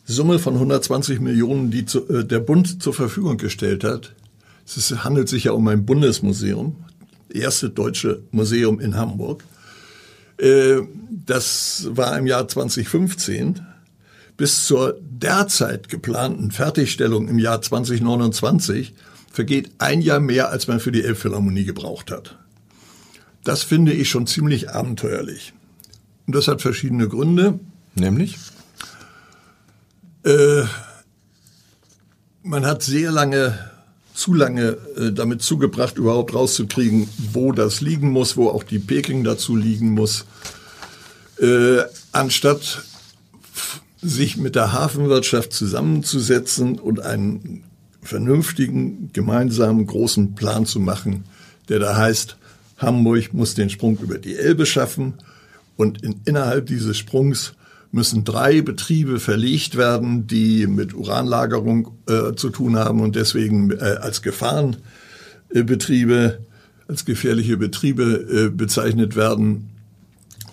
Summe 0.06 0.40
von 0.40 0.56
120 0.56 1.20
Millionen, 1.20 1.72
die 1.72 1.86
zu, 1.86 2.08
äh, 2.10 2.26
der 2.26 2.40
Bund 2.40 2.82
zur 2.82 2.94
Verfügung 2.94 3.38
gestellt 3.38 3.84
hat, 3.84 4.16
es 4.66 5.04
handelt 5.04 5.30
sich 5.30 5.46
ja 5.46 5.52
um 5.52 5.68
ein 5.68 5.86
Bundesmuseum, 5.86 6.76
erste 7.32 7.70
deutsche 7.70 8.24
Museum 8.32 8.80
in 8.80 8.96
Hamburg, 8.96 9.44
äh, 10.38 10.82
das 11.26 11.88
war 11.92 12.18
im 12.18 12.26
Jahr 12.28 12.48
2015 12.48 13.62
bis 14.38 14.66
zur 14.66 14.98
derzeit 15.02 15.90
geplanten 15.90 16.52
Fertigstellung 16.52 17.28
im 17.28 17.40
Jahr 17.40 17.62
2029 17.62 18.94
vergeht 19.32 19.72
ein 19.78 20.02
Jahr 20.02 20.20
mehr, 20.20 20.50
als 20.50 20.68
man 20.68 20.80
für 20.80 20.92
die 20.92 21.04
Elbphilharmonie 21.04 21.66
gebraucht 21.66 22.12
hat. 22.12 22.38
Das 23.44 23.64
finde 23.64 23.94
ich 23.94 24.10
schon 24.10 24.28
ziemlich 24.28 24.72
abenteuerlich. 24.72 25.54
Und 26.28 26.36
das 26.36 26.48
hat 26.48 26.62
verschiedene 26.62 27.08
Gründe. 27.08 27.60
Nämlich? 27.96 28.38
Äh, 30.24 30.64
man 32.44 32.66
hat 32.66 32.84
sehr 32.84 33.12
lange, 33.12 33.58
zu 34.14 34.34
lange 34.34 34.78
äh, 34.98 35.12
damit 35.12 35.42
zugebracht, 35.42 35.98
überhaupt 35.98 36.34
rauszukriegen, 36.34 37.10
wo 37.34 37.52
das 37.52 37.82
liegen 37.82 38.12
muss, 38.12 38.38
wo 38.38 38.50
auch 38.50 38.64
die 38.64 38.80
Peking 38.80 39.24
dazu 39.24 39.56
liegen 39.56 39.92
muss. 39.92 40.26
Äh, 41.40 41.84
anstatt 42.12 42.84
sich 44.02 44.38
mit 44.38 44.56
der 44.56 44.74
Hafenwirtschaft 44.74 45.54
zusammenzusetzen 45.54 46.80
und 46.80 47.02
einen 47.02 47.64
vernünftigen, 48.10 49.12
gemeinsamen, 49.14 49.86
großen 49.86 50.36
Plan 50.36 50.66
zu 50.66 50.80
machen, 50.80 51.26
der 51.70 51.80
da 51.80 51.96
heißt, 51.96 52.38
Hamburg 52.78 53.34
muss 53.34 53.54
den 53.54 53.70
Sprung 53.70 53.98
über 54.00 54.18
die 54.18 54.36
Elbe 54.36 54.66
schaffen. 54.66 55.14
Und 55.78 56.02
in, 56.02 56.16
innerhalb 56.26 56.66
dieses 56.66 56.98
Sprungs 56.98 57.54
müssen 57.92 58.24
drei 58.24 58.62
Betriebe 58.62 59.20
verlegt 59.20 59.78
werden, 59.78 60.26
die 60.28 60.66
mit 60.68 60.96
Uranlagerung 60.96 61.92
äh, 62.08 62.36
zu 62.36 62.50
tun 62.50 62.78
haben 62.78 63.02
und 63.02 63.16
deswegen 63.16 63.72
äh, 63.72 63.98
als 64.02 64.22
Gefahrenbetriebe, 64.22 66.40
als 66.88 67.06
gefährliche 67.06 67.58
Betriebe 67.58 68.04
äh, 68.04 68.50
bezeichnet 68.50 69.16
werden 69.16 69.70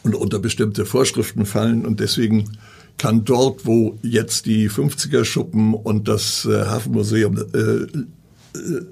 und 0.02 0.14
unter 0.14 0.38
bestimmte 0.38 0.84
Vorschriften 0.84 1.46
fallen. 1.46 1.86
Und 1.86 2.00
deswegen 2.00 2.58
kann 2.98 3.24
dort, 3.24 3.66
wo 3.66 3.98
jetzt 4.02 4.46
die 4.46 4.70
50er 4.70 5.24
Schuppen 5.24 5.74
und 5.74 6.08
das 6.08 6.44
äh, 6.46 6.64
Hafenmuseum 6.66 7.36
äh, 7.36 7.58
äh, 7.58 7.86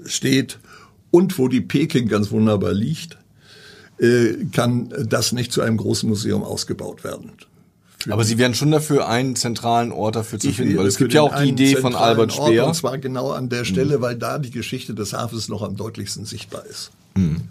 steht 0.05 0.59
und 1.11 1.37
wo 1.37 1.47
die 1.47 1.61
Peking 1.61 2.07
ganz 2.07 2.31
wunderbar 2.31 2.73
liegt, 2.73 3.17
äh, 3.97 4.33
kann 4.51 4.93
das 5.07 5.31
nicht 5.31 5.51
zu 5.51 5.61
einem 5.61 5.77
großen 5.77 6.07
Museum 6.07 6.43
ausgebaut 6.43 7.03
werden. 7.03 7.31
Aber 8.09 8.23
Sie 8.23 8.37
werden 8.37 8.53
schon 8.53 8.69
dafür 8.69 9.07
einen 9.09 9.35
zentralen 9.35 9.91
Ort 9.91 10.15
dafür 10.15 10.37
zu 10.37 10.51
finden, 10.51 10.77
weil 10.77 10.85
es 10.85 10.97
gibt 10.97 11.13
ja 11.13 11.21
auch 11.21 11.35
die 11.41 11.49
Idee 11.49 11.75
von 11.75 11.95
Albert 11.95 12.33
Speer. 12.33 12.63
Ort, 12.63 12.67
und 12.67 12.73
zwar 12.75 12.97
genau 12.99 13.31
an 13.31 13.49
der 13.49 13.65
Stelle, 13.65 13.97
mhm. 13.97 14.01
weil 14.01 14.15
da 14.15 14.37
die 14.37 14.51
Geschichte 14.51 14.93
des 14.93 15.13
Hafens 15.13 15.47
noch 15.47 15.63
am 15.63 15.75
deutlichsten 15.75 16.25
sichtbar 16.25 16.65
ist. 16.67 16.91
Mhm. 17.15 17.41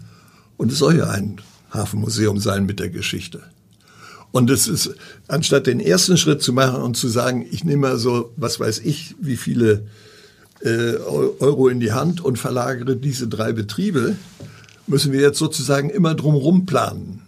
Und 0.55 0.71
es 0.71 0.77
soll 0.77 0.97
ja 0.97 1.09
ein 1.09 1.41
Hafenmuseum 1.71 2.39
sein 2.39 2.65
mit 2.65 2.79
der 2.79 2.89
Geschichte. 2.89 3.43
Und 4.35 4.49
es 4.49 4.67
ist, 4.67 4.93
anstatt 5.29 5.65
den 5.65 5.79
ersten 5.79 6.17
Schritt 6.17 6.41
zu 6.41 6.51
machen 6.51 6.81
und 6.81 6.97
zu 6.97 7.07
sagen, 7.07 7.47
ich 7.51 7.63
nehme 7.63 7.87
mal 7.87 7.97
so, 7.97 8.33
was 8.35 8.59
weiß 8.59 8.79
ich, 8.79 9.15
wie 9.17 9.37
viele 9.37 9.87
äh, 10.59 10.95
Euro 11.39 11.69
in 11.69 11.79
die 11.79 11.93
Hand 11.93 12.19
und 12.19 12.37
verlagere 12.37 12.97
diese 12.97 13.29
drei 13.29 13.53
Betriebe, 13.53 14.17
müssen 14.87 15.13
wir 15.13 15.21
jetzt 15.21 15.39
sozusagen 15.39 15.89
immer 15.89 16.15
drumherum 16.15 16.65
planen. 16.65 17.21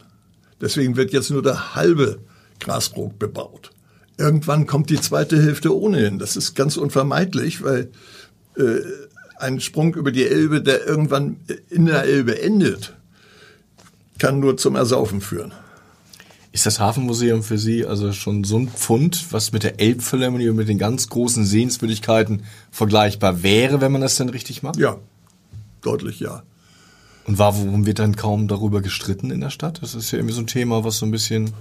Deswegen 0.60 0.98
wird 0.98 1.14
jetzt 1.14 1.30
nur 1.30 1.42
der 1.42 1.76
halbe 1.76 2.20
Grasbrook 2.60 3.18
bebaut. 3.18 3.72
Irgendwann 4.18 4.68
kommt 4.68 4.90
die 4.90 5.00
zweite 5.00 5.42
Hälfte 5.42 5.74
ohnehin. 5.74 6.20
Das 6.20 6.36
ist 6.36 6.56
ganz 6.56 6.76
unvermeidlich, 6.76 7.64
weil 7.64 7.90
äh, 8.58 8.82
ein 9.38 9.62
Sprung 9.62 9.96
über 9.96 10.12
die 10.12 10.28
Elbe, 10.28 10.62
der 10.62 10.86
irgendwann 10.86 11.38
in 11.70 11.86
der 11.86 12.04
Elbe 12.04 12.42
endet, 12.42 12.96
kann 14.20 14.42
nur 14.42 14.58
zum 14.58 14.76
Ersaufen 14.76 15.22
führen. 15.22 15.54
Ist 16.58 16.66
das 16.66 16.80
Hafenmuseum 16.80 17.44
für 17.44 17.60
Sie 17.60 17.86
also 17.86 18.12
schon 18.14 18.44
so 18.44 18.58
ein 18.58 18.68
Pfund, 18.68 19.32
was 19.32 19.52
mit 19.52 19.62
der 19.62 19.80
Elbphilharmonie 19.80 20.50
und 20.50 20.56
mit 20.56 20.68
den 20.68 20.80
ganz 20.80 21.08
großen 21.08 21.46
Sehenswürdigkeiten 21.46 22.46
vergleichbar 22.72 23.44
wäre, 23.44 23.80
wenn 23.80 23.92
man 23.92 24.02
das 24.02 24.16
denn 24.16 24.30
richtig 24.30 24.64
macht? 24.64 24.78
Ja, 24.78 24.98
deutlich 25.84 26.20
ja. 26.20 26.42
Und 27.26 27.38
warum 27.38 27.86
wird 27.86 28.00
dann 28.00 28.16
kaum 28.16 28.48
darüber 28.48 28.82
gestritten 28.82 29.30
in 29.30 29.40
der 29.40 29.52
Stadt? 29.52 29.84
Das 29.84 29.94
ist 29.94 30.10
ja 30.10 30.18
irgendwie 30.18 30.34
so 30.34 30.42
ein 30.42 30.48
Thema, 30.48 30.84
was 30.84 30.98
so 30.98 31.06
ein 31.06 31.12
bisschen 31.12 31.52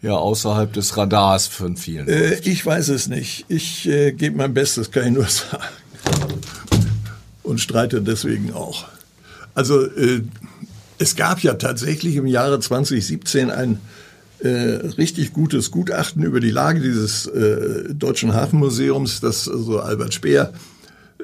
ja 0.00 0.14
außerhalb 0.14 0.72
des 0.72 0.96
Radars 0.96 1.46
von 1.46 1.76
vielen. 1.76 2.08
Äh, 2.08 2.36
ich 2.36 2.64
weiß 2.64 2.88
es 2.88 3.06
nicht. 3.08 3.44
Ich 3.48 3.86
äh, 3.86 4.12
gebe 4.12 4.34
mein 4.34 4.54
Bestes, 4.54 4.90
kann 4.92 5.08
ich 5.08 5.12
nur 5.12 5.24
sagen. 5.28 5.62
Und 7.42 7.60
streite 7.60 8.00
deswegen 8.00 8.54
auch. 8.54 8.86
Also 9.54 9.84
äh, 9.84 10.22
es 11.00 11.16
gab 11.16 11.40
ja 11.42 11.54
tatsächlich 11.54 12.16
im 12.16 12.26
Jahre 12.26 12.60
2017 12.60 13.50
ein 13.50 13.80
äh, 14.40 14.48
richtig 14.48 15.32
gutes 15.32 15.70
Gutachten 15.70 16.22
über 16.22 16.40
die 16.40 16.50
Lage 16.50 16.80
dieses 16.80 17.26
äh, 17.26 17.94
Deutschen 17.94 18.34
Hafenmuseums, 18.34 19.20
das 19.20 19.48
also 19.48 19.80
Albert 19.80 20.12
Speer 20.12 20.52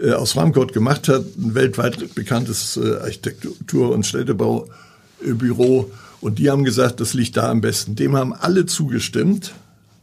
äh, 0.00 0.12
aus 0.12 0.32
Frankfurt 0.32 0.72
gemacht 0.72 1.08
hat, 1.08 1.24
ein 1.36 1.54
weltweit 1.54 2.14
bekanntes 2.14 2.78
äh, 2.78 2.96
Architektur- 3.00 3.92
und 3.92 4.06
Städtebaubüro. 4.06 5.90
Und 6.22 6.38
die 6.38 6.50
haben 6.50 6.64
gesagt, 6.64 7.00
das 7.00 7.12
liegt 7.12 7.36
da 7.36 7.50
am 7.50 7.60
besten. 7.60 7.96
Dem 7.96 8.16
haben 8.16 8.32
alle 8.32 8.64
zugestimmt, 8.64 9.52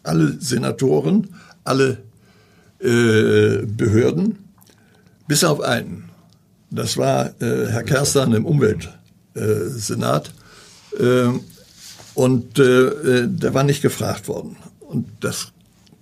alle 0.03 0.37
Senatoren, 0.39 1.29
alle 1.63 1.97
äh, 2.79 3.65
Behörden, 3.65 4.37
bis 5.27 5.43
auf 5.43 5.61
einen. 5.61 6.09
Das 6.69 6.95
war 6.97 7.33
äh, 7.41 7.67
Herr 7.69 7.83
Kerstan 7.83 8.33
im 8.33 8.45
Umwelt. 8.45 8.89
Äh, 9.35 9.67
Senat. 9.69 10.33
Äh, 10.99 11.29
und 12.13 12.59
äh, 12.59 13.27
der 13.27 13.53
war 13.53 13.63
nicht 13.63 13.81
gefragt 13.81 14.27
worden. 14.27 14.57
Und 14.79 15.07
das 15.21 15.51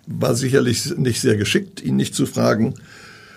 war 0.06 0.36
sicherlich 0.36 0.98
nicht 0.98 1.22
sehr 1.22 1.38
geschickt, 1.38 1.82
ihn 1.82 1.96
nicht 1.96 2.16
zu 2.16 2.26
fragen. 2.26 2.74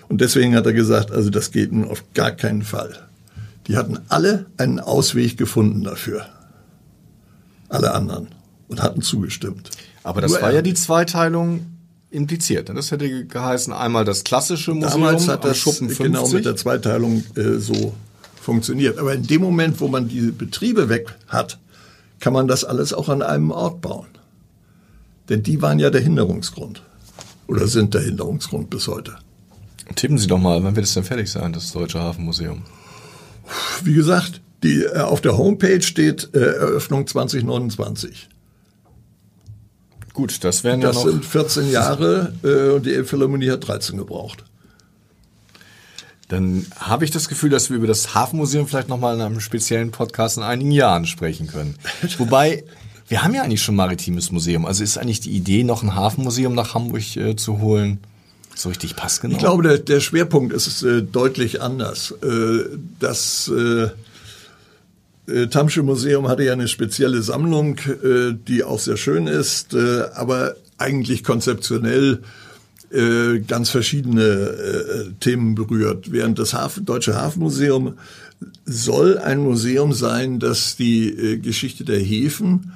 Und 0.09 0.21
deswegen 0.21 0.55
hat 0.55 0.65
er 0.65 0.73
gesagt, 0.73 1.11
also 1.11 1.29
das 1.29 1.51
geht 1.51 1.71
nun 1.71 1.89
auf 1.89 2.03
gar 2.13 2.31
keinen 2.31 2.63
Fall. 2.63 3.07
Die 3.67 3.77
hatten 3.77 3.99
alle 4.09 4.45
einen 4.57 4.79
Ausweg 4.79 5.37
gefunden 5.37 5.83
dafür. 5.83 6.25
Alle 7.69 7.93
anderen. 7.93 8.27
Und 8.67 8.81
hatten 8.81 9.01
zugestimmt. 9.01 9.69
Aber 10.03 10.21
das 10.21 10.31
Nur 10.31 10.41
war 10.41 10.49
er. 10.49 10.55
ja 10.55 10.61
die 10.61 10.73
Zweiteilung 10.73 11.65
impliziert. 12.11 12.69
Das 12.69 12.91
hätte 12.91 13.25
geheißen, 13.25 13.73
einmal 13.73 14.05
das 14.05 14.23
klassische 14.23 14.73
Museum 14.73 14.91
Damals 15.01 15.27
hat 15.27 15.45
das 15.45 15.57
Schuppen 15.57 15.89
50. 15.89 16.05
genau 16.05 16.27
mit 16.29 16.45
der 16.45 16.55
Zweiteilung 16.55 17.23
äh, 17.35 17.57
so 17.59 17.93
funktioniert. 18.45 18.97
Aber 18.99 19.13
in 19.13 19.23
dem 19.27 19.41
Moment, 19.41 19.81
wo 19.81 19.87
man 19.87 20.07
diese 20.07 20.31
Betriebe 20.31 20.87
weg 20.87 21.15
hat, 21.27 21.57
kann 22.19 22.31
man 22.31 22.47
das 22.47 22.63
alles 22.63 22.93
auch 22.93 23.09
an 23.09 23.21
einem 23.21 23.51
Ort 23.51 23.81
bauen. 23.81 24.07
Denn 25.27 25.41
die 25.43 25.61
waren 25.61 25.79
ja 25.79 25.89
der 25.89 26.01
Hinderungsgrund. 26.01 26.83
Oder 27.47 27.67
sind 27.67 27.93
der 27.93 28.01
Hinderungsgrund 28.01 28.69
bis 28.69 28.87
heute. 28.87 29.15
Tippen 29.95 30.17
Sie 30.17 30.27
doch 30.27 30.37
mal, 30.39 30.63
wann 30.63 30.75
wird 30.75 30.85
es 30.85 30.93
denn 30.93 31.03
fertig 31.03 31.29
sein, 31.29 31.53
das 31.53 31.71
Deutsche 31.71 31.99
Hafenmuseum? 31.99 32.61
Wie 33.83 33.93
gesagt, 33.93 34.41
die, 34.63 34.83
äh, 34.83 34.99
auf 34.99 35.21
der 35.21 35.37
Homepage 35.37 35.81
steht 35.81 36.29
äh, 36.33 36.39
Eröffnung 36.39 37.05
2029. 37.05 38.29
Gut, 40.13 40.43
das 40.43 40.63
wären 40.63 40.81
ja 40.81 40.87
Das 40.87 40.97
noch. 41.03 41.11
sind 41.11 41.25
14 41.25 41.69
Jahre 41.71 42.33
äh, 42.43 42.75
und 42.75 42.85
die 42.85 42.93
Elbphilharmonie 42.93 43.51
hat 43.51 43.67
13 43.67 43.97
gebraucht. 43.97 44.45
Dann 46.27 46.65
habe 46.79 47.05
ich 47.05 47.11
das 47.11 47.29
Gefühl, 47.29 47.51
dass 47.51 47.69
wir 47.69 47.77
über 47.77 47.87
das 47.87 48.15
Hafenmuseum 48.15 48.67
vielleicht 48.67 48.89
nochmal 48.89 49.15
in 49.15 49.21
einem 49.21 49.39
speziellen 49.39 49.91
Podcast 49.91 50.37
in 50.37 50.43
einigen 50.43 50.71
Jahren 50.71 51.05
sprechen 51.05 51.47
können. 51.47 51.75
Wobei, 52.17 52.63
wir 53.07 53.23
haben 53.23 53.35
ja 53.35 53.43
eigentlich 53.43 53.61
schon 53.61 53.75
ein 53.75 53.77
maritimes 53.77 54.31
Museum. 54.31 54.65
Also 54.65 54.83
ist 54.83 54.97
eigentlich 54.97 55.19
die 55.19 55.31
Idee, 55.31 55.63
noch 55.63 55.83
ein 55.83 55.93
Hafenmuseum 55.93 56.55
nach 56.55 56.73
Hamburg 56.73 57.15
äh, 57.15 57.35
zu 57.35 57.59
holen, 57.59 57.99
so 58.55 58.69
richtig 58.69 58.95
passgenau? 58.95 59.33
Ich 59.33 59.39
glaube, 59.39 59.63
der, 59.63 59.77
der 59.77 59.99
Schwerpunkt 59.99 60.53
ist 60.53 60.81
äh, 60.81 61.03
deutlich 61.03 61.61
anders. 61.61 62.11
Äh, 62.23 62.77
das 62.99 63.51
äh, 63.55 63.89
äh, 65.31 65.47
Tamsche 65.47 65.83
Museum 65.83 66.27
hatte 66.27 66.43
ja 66.43 66.53
eine 66.53 66.67
spezielle 66.67 67.21
Sammlung, 67.21 67.77
äh, 67.77 68.33
die 68.47 68.63
auch 68.63 68.79
sehr 68.79 68.97
schön 68.97 69.27
ist, 69.27 69.75
aber 69.75 70.55
eigentlich 70.77 71.23
konzeptionell 71.23 72.21
äh, 72.95 73.39
ganz 73.39 73.69
verschiedene 73.69 74.23
äh, 74.23 75.11
Themen 75.19 75.53
berührt. 75.55 76.11
Während 76.11 76.39
das 76.39 76.53
Hafen, 76.53 76.85
Deutsche 76.85 77.15
Hafenmuseum 77.15 77.95
soll 78.65 79.17
ein 79.17 79.39
Museum 79.39 79.91
sein, 79.91 80.39
das 80.39 80.77
die 80.77 81.09
äh, 81.09 81.37
Geschichte 81.37 81.83
der 81.83 81.99
Häfen 81.99 82.71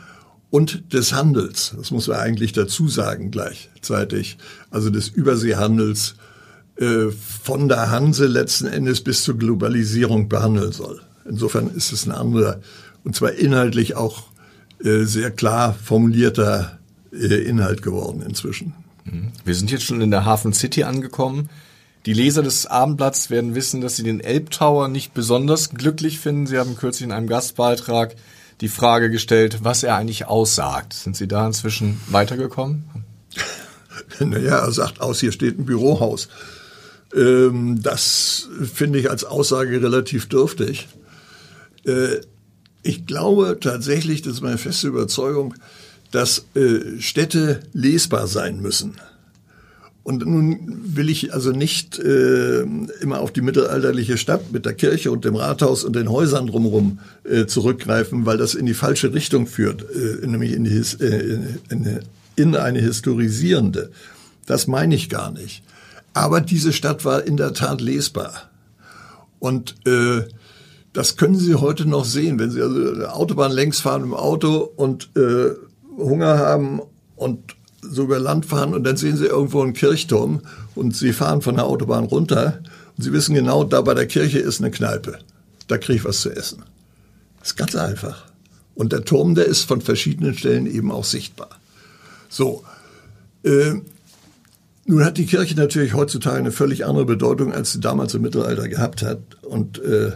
und 0.49 0.93
des 0.93 1.13
Handels, 1.13 1.73
das 1.77 1.91
muss 1.91 2.07
man 2.07 2.17
eigentlich 2.17 2.53
dazu 2.53 2.88
sagen 2.88 3.31
gleichzeitig, 3.31 4.38
also 4.71 4.89
des 4.89 5.07
Überseehandels 5.07 6.15
äh, 6.75 7.11
von 7.43 7.69
der 7.69 7.89
Hanse 7.89 8.27
letzten 8.27 8.67
Endes 8.67 9.01
bis 9.01 9.23
zur 9.23 9.38
Globalisierung 9.38 10.27
behandeln 10.27 10.71
soll. 10.71 11.01
Insofern 11.29 11.69
ist 11.69 11.93
es 11.93 12.05
ein 12.05 12.11
anderer 12.11 12.59
und 13.03 13.15
zwar 13.15 13.33
inhaltlich 13.33 13.95
auch 13.95 14.23
äh, 14.83 15.03
sehr 15.03 15.31
klar 15.31 15.73
formulierter 15.73 16.77
Inhalt 17.11 17.81
geworden 17.81 18.21
inzwischen. 18.21 18.75
Wir 19.46 19.56
sind 19.56 19.72
jetzt 19.72 19.84
schon 19.84 20.01
in 20.01 20.12
der 20.12 20.25
Hafen 20.25 20.53
City 20.53 20.84
angekommen. 20.84 21.50
Die 22.06 22.13
Leser 22.13 22.44
des 22.44 22.65
Abendblatts 22.65 23.29
werden 23.29 23.56
wissen, 23.56 23.82
dass 23.82 23.96
sie 23.96 24.03
den 24.03 24.22
Elbtower 24.22 24.88
nicht 24.88 25.13
besonders 25.13 25.72
glücklich 25.72 26.20
finden. 26.20 26.48
Sie 26.48 26.58
haben 26.58 26.75
kürzlich 26.75 27.06
in 27.06 27.12
einem 27.12 27.27
Gastbeitrag 27.27 28.15
die 28.62 28.68
Frage 28.68 29.10
gestellt, 29.10 29.60
was 29.63 29.84
er 29.84 29.96
eigentlich 29.96 30.25
aussagt. 30.25 30.94
Sind 30.94 31.15
Sie 31.15 31.27
da 31.27 31.46
inzwischen 31.46 32.00
weitergekommen? 32.08 32.86
Naja, 34.20 34.58
er 34.60 34.72
sagt 34.72 35.01
aus, 35.01 35.20
hier 35.20 35.32
steht 35.32 35.60
ein 35.60 35.65
Bürohaus. 35.65 36.29
Ähm, 37.15 37.82
das 37.82 38.48
finde 38.74 39.00
ich 39.00 39.10
als 39.10 39.24
Aussage 39.24 39.82
relativ 39.82 40.29
dürftig. 40.29 40.88
Äh, 41.86 42.22
ich 42.82 43.06
glaube 43.06 43.58
tatsächlich, 43.62 44.22
das 44.22 44.36
ist 44.36 44.41
meine 44.41 44.58
feste 44.58 44.88
Überzeugung, 44.88 45.53
dass 46.12 46.46
äh, 46.56 47.00
Städte 47.00 47.62
lesbar 47.74 48.28
sein 48.28 48.62
müssen. 48.62 48.96
Und 50.04 50.25
nun 50.25 50.58
will 50.96 51.08
ich 51.10 51.34
also 51.34 51.52
nicht 51.52 52.00
äh, 52.00 52.62
immer 53.02 53.19
auf 53.19 53.32
die 53.32 53.41
mittelalterliche 53.41 54.17
Stadt 54.17 54.52
mit 54.52 54.65
der 54.65 54.74
Kirche 54.74 55.12
und 55.12 55.24
dem 55.24 55.36
Rathaus 55.36 55.84
und 55.84 55.95
den 55.95 56.10
Häusern 56.10 56.48
drumherum 56.48 57.00
äh, 57.26 57.45
zurückgreifen, 57.45 58.26
weil 58.26 58.38
das 58.38 58.56
in 58.56 58.65
die 58.65 58.74
falsche 58.74 59.13
Richtung 59.13 59.45
führt, 59.45 59.84
äh, 59.84 60.26
nämlich 60.26 60.54
in, 60.54 60.63
die, 60.63 60.78
äh, 61.04 61.39
in, 61.69 61.86
eine- 61.86 62.00
in 62.36 62.56
eine 62.56 62.80
historisierende. 62.80 63.91
Das 64.48 64.65
meine 64.65 64.95
ich 64.95 65.10
gar 65.10 65.32
nicht. 65.32 65.62
Aber 66.13 66.41
diese 66.41 66.74
Stadt 66.74 67.06
war 67.06 67.24
in 67.28 67.38
der 67.38 67.54
Tat 67.54 67.82
lesbar. 67.82 68.50
Und 69.38 69.76
äh, 69.86 70.24
das 70.91 71.17
können 71.17 71.38
Sie 71.38 71.54
heute 71.56 71.86
noch 71.86 72.06
sehen, 72.06 72.39
wenn 72.39 72.50
Sie 72.50 72.62
also 72.63 73.06
Autobahn 73.06 73.52
längs 73.52 73.80
fahren 73.80 74.04
im 74.04 74.13
Auto 74.15 74.58
und 74.76 75.10
äh, 75.15 75.52
Hunger 75.99 76.38
haben 76.38 76.81
und 77.15 77.55
so 77.81 78.03
über 78.03 78.19
Land 78.19 78.45
fahren 78.45 78.73
und 78.73 78.83
dann 78.83 78.97
sehen 78.97 79.17
Sie 79.17 79.25
irgendwo 79.25 79.62
einen 79.62 79.73
Kirchturm 79.73 80.41
und 80.75 80.95
Sie 80.95 81.13
fahren 81.13 81.41
von 81.41 81.55
der 81.55 81.65
Autobahn 81.65 82.05
runter 82.05 82.59
und 82.97 83.03
Sie 83.03 83.13
wissen 83.13 83.35
genau, 83.35 83.63
da 83.63 83.81
bei 83.81 83.93
der 83.93 84.07
Kirche 84.07 84.39
ist 84.39 84.59
eine 84.59 84.71
Kneipe. 84.71 85.19
Da 85.67 85.77
kriege 85.77 85.99
ich 85.99 86.05
was 86.05 86.21
zu 86.21 86.31
essen. 86.31 86.63
Das 87.39 87.49
ist 87.49 87.55
ganz 87.55 87.75
einfach. 87.75 88.25
Und 88.75 88.91
der 88.91 89.05
Turm, 89.05 89.35
der 89.35 89.45
ist 89.45 89.63
von 89.63 89.81
verschiedenen 89.81 90.33
Stellen 90.38 90.65
eben 90.65 90.91
auch 90.91 91.03
sichtbar. 91.03 91.49
So, 92.29 92.63
äh, 93.43 93.75
nun 94.85 95.05
hat 95.05 95.17
die 95.17 95.25
Kirche 95.25 95.55
natürlich 95.55 95.93
heutzutage 95.93 96.38
eine 96.38 96.51
völlig 96.51 96.85
andere 96.85 97.05
Bedeutung, 97.05 97.53
als 97.53 97.73
sie 97.73 97.79
damals 97.79 98.13
im 98.15 98.23
Mittelalter 98.23 98.67
gehabt 98.67 99.03
hat. 99.03 99.19
Und 99.43 99.79
äh, 99.83 100.13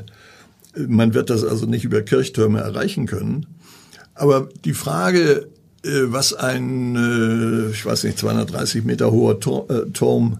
man 0.75 1.13
wird 1.13 1.29
das 1.29 1.43
also 1.43 1.65
nicht 1.65 1.83
über 1.85 2.01
Kirchtürme 2.01 2.59
erreichen 2.59 3.05
können. 3.05 3.45
Aber 4.15 4.49
die 4.65 4.73
Frage, 4.73 5.47
was 5.83 6.33
ein, 6.33 6.95
äh, 6.95 7.71
ich 7.71 7.85
weiß 7.85 8.03
nicht, 8.05 8.17
230 8.17 8.83
Meter 8.83 9.11
hoher 9.11 9.35
äh, 9.35 9.89
Turm 9.91 10.39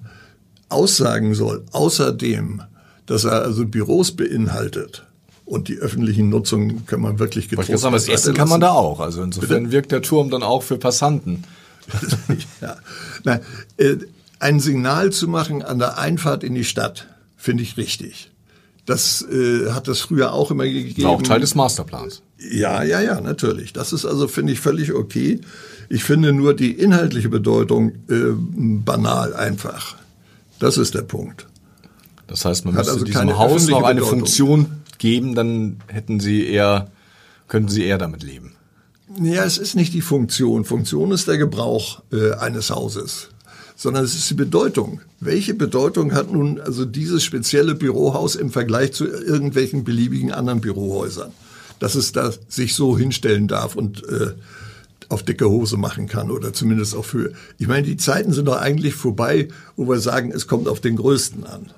aussagen 0.69 1.36
soll, 1.36 1.63
außerdem, 1.71 2.63
dass 3.06 3.25
er 3.25 3.43
also 3.43 3.65
Büros 3.65 4.12
beinhaltet 4.12 5.06
und 5.45 5.67
die 5.67 5.77
öffentlichen 5.77 6.29
Nutzungen 6.29 6.86
kann 6.86 7.01
man 7.01 7.19
wirklich 7.19 7.45
ich 7.45 7.49
getrost 7.51 7.67
gerade 7.67 7.79
sagen, 7.79 7.93
beiseite 7.93 8.13
essen 8.13 8.34
kann 8.34 8.49
man 8.49 8.62
da 8.62 8.71
auch. 8.71 8.99
Also 8.99 9.21
insofern 9.21 9.71
wirkt 9.71 9.91
der 9.91 10.01
Turm 10.01 10.29
dann 10.29 10.43
auch 10.43 10.63
für 10.63 10.77
Passanten. 10.77 11.43
ja. 12.62 12.77
Nein, 13.23 13.41
äh, 13.77 13.97
ein 14.39 14.60
Signal 14.60 15.12
zu 15.12 15.27
machen 15.27 15.62
an 15.62 15.79
der 15.79 15.97
Einfahrt 15.97 16.43
in 16.43 16.56
die 16.56 16.63
Stadt, 16.63 17.08
finde 17.38 17.63
ich 17.63 17.77
richtig. 17.77 18.32
Das 18.86 19.22
äh, 19.22 19.72
hat 19.72 19.88
es 19.88 20.02
früher 20.02 20.34
auch 20.34 20.52
immer 20.52 20.65
gegeben. 20.65 21.04
War 21.04 21.12
auch 21.12 21.22
Teil 21.22 21.39
des 21.39 21.56
Masterplans. 21.56 22.22
Ja, 22.52 22.84
ja, 22.84 23.00
ja, 23.00 23.22
natürlich. 23.22 23.72
Das 23.72 23.93
ist 23.93 24.06
also, 24.06 24.28
finde 24.28 24.54
ich, 24.54 24.60
völlig 24.60 24.93
okay. 24.93 25.39
Ich 25.89 26.04
finde 26.04 26.34
nur 26.34 26.54
die 26.54 26.72
inhaltliche 26.72 27.30
Bedeutung 27.30 27.93
äh, 28.10 28.34
banal 28.36 29.34
einfach. 29.34 29.96
Das 30.60 30.78
ist 30.78 30.96
der 30.96 31.04
Punkt. 31.04 31.48
Das 32.28 32.46
heißt, 32.46 32.65
man 32.65 32.74
Hat 32.74 32.80
müsste 32.80 32.93
also 32.93 33.06
diesem 33.06 33.38
Haus 33.38 33.67
noch 33.67 33.84
eine 33.84 34.02
Bedeutung. 34.02 34.19
Funktion 34.19 34.65
geben, 34.98 35.36
dann 35.36 35.78
hätten 35.88 36.19
sie 36.19 36.46
eher, 36.46 36.89
könnten 37.48 37.69
sie 37.69 37.84
eher 37.84 37.98
damit 37.98 38.24
leben. 38.24 38.56
Ja, 39.22 39.43
es 39.43 39.58
ist 39.58 39.76
nicht 39.76 39.93
die 39.93 40.02
Funktion. 40.02 40.65
Funktion 40.65 41.12
ist 41.12 41.28
der 41.28 41.38
Gebrauch 41.38 42.02
äh, 42.12 42.34
eines 42.34 42.69
Hauses, 42.69 43.30
sondern 43.76 44.04
es 44.04 44.16
ist 44.16 44.30
die 44.30 44.36
Bedeutung. 44.36 45.02
Welche 45.20 45.54
Bedeutung 45.54 46.14
hat 46.14 46.32
nun 46.32 46.60
also 46.60 46.86
dieses 46.86 47.24
spezielle 47.24 47.76
Bürohaus 47.76 48.36
im 48.36 48.52
Vergleich 48.52 48.94
zu 48.94 49.06
irgendwelchen 49.08 49.84
beliebigen 49.84 50.32
anderen 50.32 50.62
Bürohäusern? 50.62 51.32
Dass 51.80 51.96
es 51.96 52.12
da 52.12 52.32
sich 52.48 52.76
so 52.76 52.98
hinstellen 52.98 53.48
darf 53.48 53.76
und 53.76 54.08
äh, 54.08 54.34
auf 55.10 55.24
dicke 55.24 55.50
Hose 55.50 55.78
machen 55.78 56.08
kann 56.08 56.32
oder 56.32 56.54
zumindest 56.54 56.96
auf 56.96 57.14
Höhe. 57.14 57.34
Ich 57.58 57.68
meine, 57.68 57.84
die 57.84 57.98
Zeiten 57.98 58.34
sind 58.34 58.46
doch 58.46 58.58
eigentlich 58.58 58.96
vorbei, 58.96 59.48
wo 59.76 59.88
wir 59.88 60.00
sagen, 60.00 60.32
es 60.32 60.48
kommt 60.48 60.68
auf 60.68 60.80
den 60.80 60.96
Größten 60.96 61.46
an. 61.46 61.72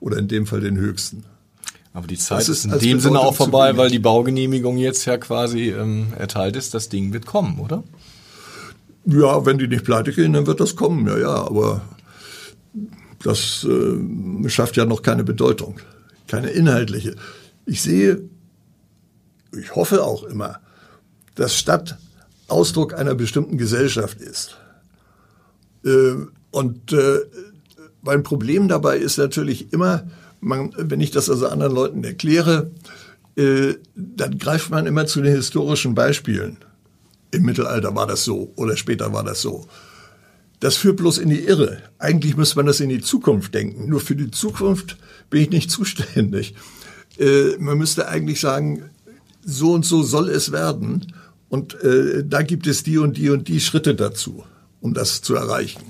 Oder 0.00 0.18
in 0.18 0.28
dem 0.28 0.46
Fall 0.46 0.60
den 0.60 0.78
Höchsten. 0.78 1.24
Aber 1.92 2.06
die 2.06 2.16
Zeit 2.16 2.40
Das 2.40 2.48
ist 2.48 2.64
in 2.64 2.78
dem 2.78 3.00
Sinne 3.00 3.20
auch 3.20 3.34
vorbei, 3.34 3.76
weil 3.76 3.90
die 3.90 3.98
Baugenehmigung 3.98 4.78
jetzt 4.78 5.04
ja 5.06 5.18
quasi 5.18 5.70
ähm, 5.70 6.12
erteilt 6.16 6.56
ist. 6.56 6.72
Das 6.72 6.88
Ding 6.88 7.12
wird 7.12 7.26
kommen, 7.26 7.58
oder? 7.58 7.82
Ja, 9.04 9.46
wenn 9.46 9.58
die 9.58 9.68
nicht 9.68 9.84
pleite 9.84 10.12
gehen, 10.12 10.32
dann 10.32 10.46
wird 10.46 10.60
das 10.60 10.76
kommen, 10.76 11.06
ja, 11.06 11.18
ja, 11.18 11.34
aber 11.34 11.82
das 13.22 13.66
äh, 13.68 14.48
schafft 14.48 14.76
ja 14.76 14.84
noch 14.84 15.02
keine 15.02 15.24
Bedeutung, 15.24 15.76
keine 16.26 16.50
inhaltliche. 16.50 17.16
Ich 17.66 17.82
sehe, 17.82 18.22
ich 19.58 19.74
hoffe 19.74 20.04
auch 20.04 20.24
immer, 20.24 20.60
dass 21.34 21.56
Stadt 21.56 21.96
Ausdruck 22.48 22.94
einer 22.94 23.14
bestimmten 23.14 23.58
Gesellschaft 23.58 24.20
ist. 24.20 24.56
Äh, 25.84 26.14
und 26.50 26.92
äh, 26.92 27.20
mein 28.02 28.22
Problem 28.22 28.68
dabei 28.68 28.98
ist 28.98 29.18
natürlich 29.18 29.72
immer, 29.72 30.08
man, 30.40 30.72
wenn 30.76 31.00
ich 31.00 31.10
das 31.10 31.30
also 31.30 31.48
anderen 31.48 31.74
Leuten 31.74 32.04
erkläre, 32.04 32.70
äh, 33.36 33.74
dann 33.94 34.38
greift 34.38 34.70
man 34.70 34.86
immer 34.86 35.06
zu 35.06 35.20
den 35.20 35.34
historischen 35.34 35.94
Beispielen. 35.94 36.56
Im 37.30 37.42
Mittelalter 37.42 37.94
war 37.94 38.06
das 38.06 38.24
so 38.24 38.52
oder 38.56 38.76
später 38.76 39.12
war 39.12 39.24
das 39.24 39.40
so. 39.40 39.66
Das 40.60 40.76
führt 40.76 40.98
bloß 40.98 41.18
in 41.18 41.30
die 41.30 41.40
Irre. 41.40 41.78
Eigentlich 41.98 42.36
müsste 42.36 42.56
man 42.56 42.66
das 42.66 42.80
in 42.80 42.90
die 42.90 43.00
Zukunft 43.00 43.54
denken. 43.54 43.88
Nur 43.88 44.00
für 44.00 44.14
die 44.14 44.30
Zukunft 44.30 44.98
bin 45.30 45.42
ich 45.42 45.50
nicht 45.50 45.70
zuständig. 45.70 46.54
Äh, 47.18 47.56
man 47.58 47.78
müsste 47.78 48.08
eigentlich 48.08 48.40
sagen, 48.40 48.90
so 49.42 49.72
und 49.72 49.86
so 49.86 50.02
soll 50.02 50.28
es 50.28 50.52
werden. 50.52 51.14
Und 51.48 51.82
äh, 51.82 52.24
da 52.24 52.42
gibt 52.42 52.66
es 52.66 52.82
die 52.82 52.98
und 52.98 53.16
die 53.16 53.30
und 53.30 53.48
die 53.48 53.60
Schritte 53.60 53.94
dazu, 53.94 54.44
um 54.80 54.94
das 54.94 55.22
zu 55.22 55.34
erreichen. 55.34 55.82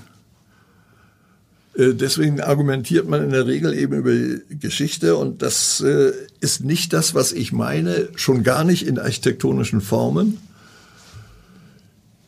Äh, 1.75 1.93
deswegen 1.93 2.41
argumentiert 2.41 3.07
man 3.07 3.23
in 3.23 3.29
der 3.29 3.47
Regel 3.47 3.73
eben 3.73 3.93
über 3.93 4.41
Geschichte 4.49 5.15
und 5.15 5.41
das 5.41 5.81
äh, 5.81 6.13
ist 6.39 6.63
nicht 6.63 6.93
das, 6.93 7.13
was 7.13 7.31
ich 7.31 7.51
meine, 7.51 8.09
schon 8.15 8.43
gar 8.43 8.63
nicht 8.63 8.87
in 8.87 8.99
architektonischen 8.99 9.81
Formen. 9.81 10.37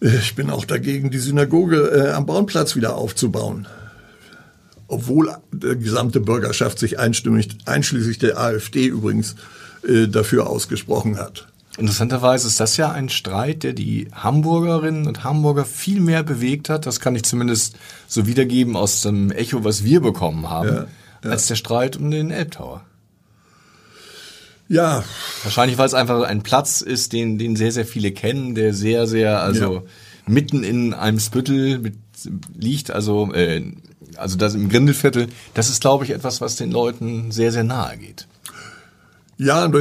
Äh, 0.03 0.17
ich 0.17 0.35
bin 0.35 0.49
auch 0.49 0.65
dagegen, 0.65 1.09
die 1.09 1.19
Synagoge 1.19 2.13
am 2.15 2.25
Bauernplatz 2.25 2.75
wieder 2.75 2.95
aufzubauen. 2.95 3.67
Obwohl 4.87 5.33
die 5.51 5.79
gesamte 5.79 6.19
Bürgerschaft 6.19 6.77
sich 6.77 6.99
einstimmig, 6.99 7.57
einschließlich 7.65 8.19
der 8.19 8.37
AfD 8.37 8.85
übrigens, 8.85 9.35
dafür 10.07 10.47
ausgesprochen 10.47 11.17
hat. 11.17 11.47
Interessanterweise 11.77 12.47
ist 12.47 12.59
das 12.59 12.77
ja 12.77 12.91
ein 12.91 13.09
Streit, 13.09 13.63
der 13.63 13.73
die 13.73 14.07
Hamburgerinnen 14.13 15.07
und 15.07 15.23
Hamburger 15.23 15.65
viel 15.65 15.99
mehr 15.99 16.21
bewegt 16.21 16.69
hat. 16.69 16.85
Das 16.85 16.99
kann 16.99 17.15
ich 17.15 17.23
zumindest 17.23 17.75
so 18.07 18.27
wiedergeben 18.27 18.75
aus 18.75 19.01
dem 19.01 19.31
Echo, 19.31 19.63
was 19.63 19.83
wir 19.83 19.99
bekommen 19.99 20.49
haben, 20.49 20.67
ja, 20.67 20.85
ja. 21.23 21.29
als 21.31 21.47
der 21.47 21.55
Streit 21.55 21.97
um 21.97 22.11
den 22.11 22.29
Elbtower. 22.29 22.85
Ja. 24.73 25.03
Wahrscheinlich, 25.43 25.77
weil 25.77 25.85
es 25.85 25.93
einfach 25.93 26.23
ein 26.23 26.41
Platz 26.41 26.81
ist, 26.81 27.13
den, 27.13 27.37
den 27.37 27.55
sehr, 27.55 27.71
sehr 27.71 27.85
viele 27.85 28.11
kennen, 28.11 28.55
der 28.55 28.73
sehr, 28.73 29.05
sehr, 29.05 29.39
also 29.39 29.75
ja. 29.75 29.81
mitten 30.25 30.63
in 30.63 30.95
einem 30.95 31.19
Spüttel 31.19 31.77
mit, 31.77 31.93
liegt, 32.57 32.89
also, 32.89 33.31
äh, 33.33 33.61
also 34.15 34.35
das 34.35 34.55
im 34.55 34.69
Grindelviertel. 34.69 35.27
Das 35.53 35.69
ist, 35.69 35.81
glaube 35.81 36.05
ich, 36.05 36.11
etwas, 36.11 36.41
was 36.41 36.55
den 36.55 36.71
Leuten 36.71 37.31
sehr, 37.31 37.51
sehr 37.51 37.63
nahe 37.63 37.97
geht. 37.97 38.27
Ja, 39.37 39.71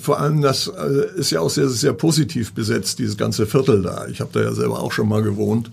vor 0.00 0.18
allem 0.18 0.40
das 0.40 0.68
äh, 0.68 1.18
ist 1.18 1.30
ja 1.30 1.40
auch 1.40 1.50
sehr, 1.50 1.68
sehr 1.68 1.92
positiv 1.92 2.54
besetzt, 2.54 3.00
dieses 3.00 3.18
ganze 3.18 3.46
Viertel 3.46 3.82
da. 3.82 4.06
Ich 4.06 4.22
habe 4.22 4.30
da 4.32 4.40
ja 4.40 4.54
selber 4.54 4.80
auch 4.80 4.92
schon 4.92 5.08
mal 5.08 5.22
gewohnt. 5.22 5.70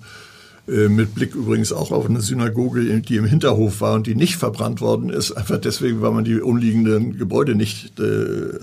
Äh, 0.69 0.89
mit 0.89 1.15
Blick 1.15 1.35
übrigens 1.35 1.71
auch 1.71 1.91
auf 1.91 2.07
eine 2.07 2.21
Synagoge, 2.21 3.01
die 3.01 3.15
im 3.15 3.25
Hinterhof 3.25 3.81
war 3.81 3.95
und 3.95 4.07
die 4.07 4.15
nicht 4.15 4.35
verbrannt 4.35 4.81
worden 4.81 5.09
ist, 5.09 5.31
einfach 5.31 5.57
deswegen, 5.57 6.01
weil 6.01 6.11
man 6.11 6.23
die 6.23 6.39
umliegenden 6.39 7.17
Gebäude 7.17 7.55
nicht 7.55 7.99
äh, 7.99 8.59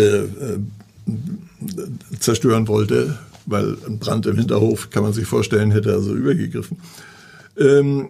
äh, 0.00 0.28
zerstören 2.18 2.68
wollte, 2.68 3.18
weil 3.44 3.76
ein 3.86 3.98
Brand 3.98 4.26
im 4.26 4.38
Hinterhof, 4.38 4.90
kann 4.90 5.02
man 5.02 5.12
sich 5.12 5.26
vorstellen, 5.26 5.70
hätte 5.70 5.92
also 5.92 6.14
übergegriffen. 6.14 6.78
Ähm, 7.58 8.08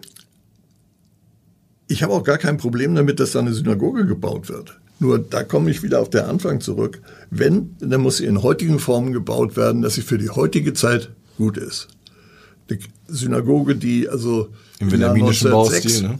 ich 1.87 2.03
habe 2.03 2.13
auch 2.13 2.23
gar 2.23 2.37
kein 2.37 2.57
Problem 2.57 2.95
damit, 2.95 3.19
dass 3.19 3.33
da 3.33 3.39
eine 3.39 3.53
Synagoge 3.53 4.05
gebaut 4.05 4.47
wird. 4.47 4.79
Nur 4.99 5.19
da 5.19 5.43
komme 5.43 5.69
ich 5.69 5.83
wieder 5.83 5.99
auf 5.99 6.09
den 6.09 6.21
Anfang 6.21 6.61
zurück. 6.61 7.01
Wenn, 7.29 7.75
dann 7.79 8.01
muss 8.01 8.17
sie 8.17 8.25
in 8.25 8.41
heutigen 8.41 8.79
Formen 8.79 9.11
gebaut 9.11 9.57
werden, 9.57 9.81
dass 9.81 9.95
sie 9.95 10.01
für 10.01 10.17
die 10.17 10.29
heutige 10.29 10.73
Zeit 10.73 11.09
gut 11.37 11.57
ist. 11.57 11.89
Die 12.69 12.79
Synagoge, 13.07 13.75
die 13.75 14.07
also 14.07 14.49
im 14.79 14.91
wilhelminischen 14.91 15.51
Baustil, 15.51 16.01
ne? 16.03 16.19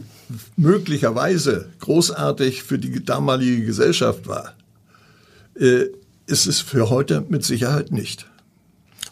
möglicherweise 0.56 1.68
großartig 1.80 2.62
für 2.62 2.78
die 2.78 3.04
damalige 3.04 3.64
Gesellschaft 3.64 4.26
war, 4.26 4.54
äh, 5.58 5.86
ist 6.26 6.46
es 6.46 6.60
für 6.60 6.90
heute 6.90 7.24
mit 7.28 7.44
Sicherheit 7.44 7.92
nicht. 7.92 8.26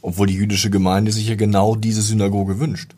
Obwohl 0.01 0.27
die 0.27 0.35
jüdische 0.35 0.71
Gemeinde 0.71 1.13
sich 1.13 1.29
ja 1.29 1.37
genau 1.37 1.77
diese 1.77 2.03
Synagoge 2.03 2.59
wünscht. 2.59 2.95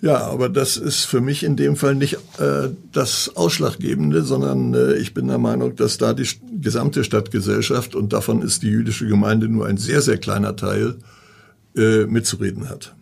Ja, 0.00 0.18
aber 0.28 0.48
das 0.48 0.76
ist 0.76 1.06
für 1.06 1.20
mich 1.20 1.42
in 1.42 1.56
dem 1.56 1.74
Fall 1.74 1.96
nicht 1.96 2.14
äh, 2.38 2.68
das 2.92 3.32
Ausschlaggebende, 3.34 4.22
sondern 4.22 4.72
äh, 4.74 4.94
ich 4.94 5.12
bin 5.12 5.26
der 5.26 5.38
Meinung, 5.38 5.74
dass 5.74 5.98
da 5.98 6.14
die 6.14 6.28
gesamte 6.60 7.02
Stadtgesellschaft, 7.02 7.96
und 7.96 8.12
davon 8.12 8.42
ist 8.42 8.62
die 8.62 8.68
jüdische 8.68 9.08
Gemeinde 9.08 9.48
nur 9.48 9.66
ein 9.66 9.76
sehr, 9.76 10.00
sehr 10.00 10.18
kleiner 10.18 10.54
Teil, 10.54 10.96
äh, 11.76 12.04
mitzureden 12.06 12.68
hat. 12.68 12.94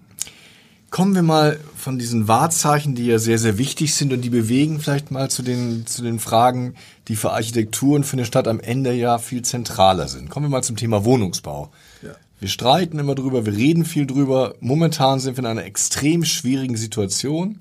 Kommen 0.96 1.14
wir 1.14 1.22
mal 1.22 1.60
von 1.76 1.98
diesen 1.98 2.26
Wahrzeichen, 2.26 2.94
die 2.94 3.04
ja 3.04 3.18
sehr, 3.18 3.36
sehr 3.36 3.58
wichtig 3.58 3.94
sind 3.94 4.14
und 4.14 4.22
die 4.22 4.30
bewegen 4.30 4.80
vielleicht 4.80 5.10
mal 5.10 5.28
zu 5.28 5.42
den, 5.42 5.86
zu 5.86 6.00
den 6.00 6.18
Fragen, 6.18 6.72
die 7.08 7.16
für 7.16 7.32
Architektur 7.32 7.96
und 7.96 8.04
für 8.04 8.14
eine 8.14 8.24
Stadt 8.24 8.48
am 8.48 8.60
Ende 8.60 8.94
ja 8.94 9.18
viel 9.18 9.42
zentraler 9.42 10.08
sind. 10.08 10.30
Kommen 10.30 10.46
wir 10.46 10.50
mal 10.50 10.62
zum 10.62 10.76
Thema 10.76 11.04
Wohnungsbau. 11.04 11.70
Ja. 12.02 12.12
Wir 12.40 12.48
streiten 12.48 12.98
immer 12.98 13.14
drüber, 13.14 13.44
wir 13.44 13.54
reden 13.54 13.84
viel 13.84 14.06
drüber. 14.06 14.54
Momentan 14.60 15.20
sind 15.20 15.36
wir 15.36 15.40
in 15.40 15.50
einer 15.50 15.66
extrem 15.66 16.24
schwierigen 16.24 16.78
Situation. 16.78 17.58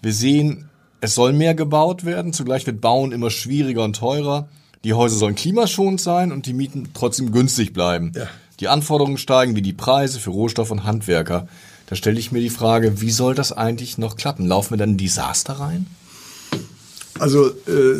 Wir 0.00 0.14
sehen, 0.14 0.70
es 1.02 1.14
soll 1.14 1.34
mehr 1.34 1.54
gebaut 1.54 2.06
werden, 2.06 2.32
zugleich 2.32 2.66
wird 2.66 2.80
Bauen 2.80 3.12
immer 3.12 3.28
schwieriger 3.28 3.84
und 3.84 3.96
teurer. 3.96 4.48
Die 4.84 4.94
Häuser 4.94 5.16
sollen 5.16 5.34
klimaschonend 5.34 6.00
sein 6.00 6.32
und 6.32 6.46
die 6.46 6.54
Mieten 6.54 6.88
trotzdem 6.94 7.30
günstig 7.30 7.74
bleiben. 7.74 8.12
Ja. 8.16 8.26
Die 8.60 8.68
Anforderungen 8.68 9.18
steigen 9.18 9.54
wie 9.54 9.60
die 9.60 9.74
Preise 9.74 10.18
für 10.18 10.30
Rohstoff 10.30 10.70
und 10.70 10.84
Handwerker. 10.84 11.46
Da 11.86 11.96
stelle 11.96 12.18
ich 12.18 12.32
mir 12.32 12.40
die 12.40 12.50
Frage, 12.50 13.00
wie 13.00 13.10
soll 13.10 13.34
das 13.34 13.52
eigentlich 13.52 13.98
noch 13.98 14.16
klappen? 14.16 14.46
Laufen 14.46 14.70
wir 14.70 14.78
dann 14.78 14.90
in 14.90 14.96
Desaster 14.96 15.54
rein? 15.54 15.86
Also 17.18 17.46
äh, 17.46 17.94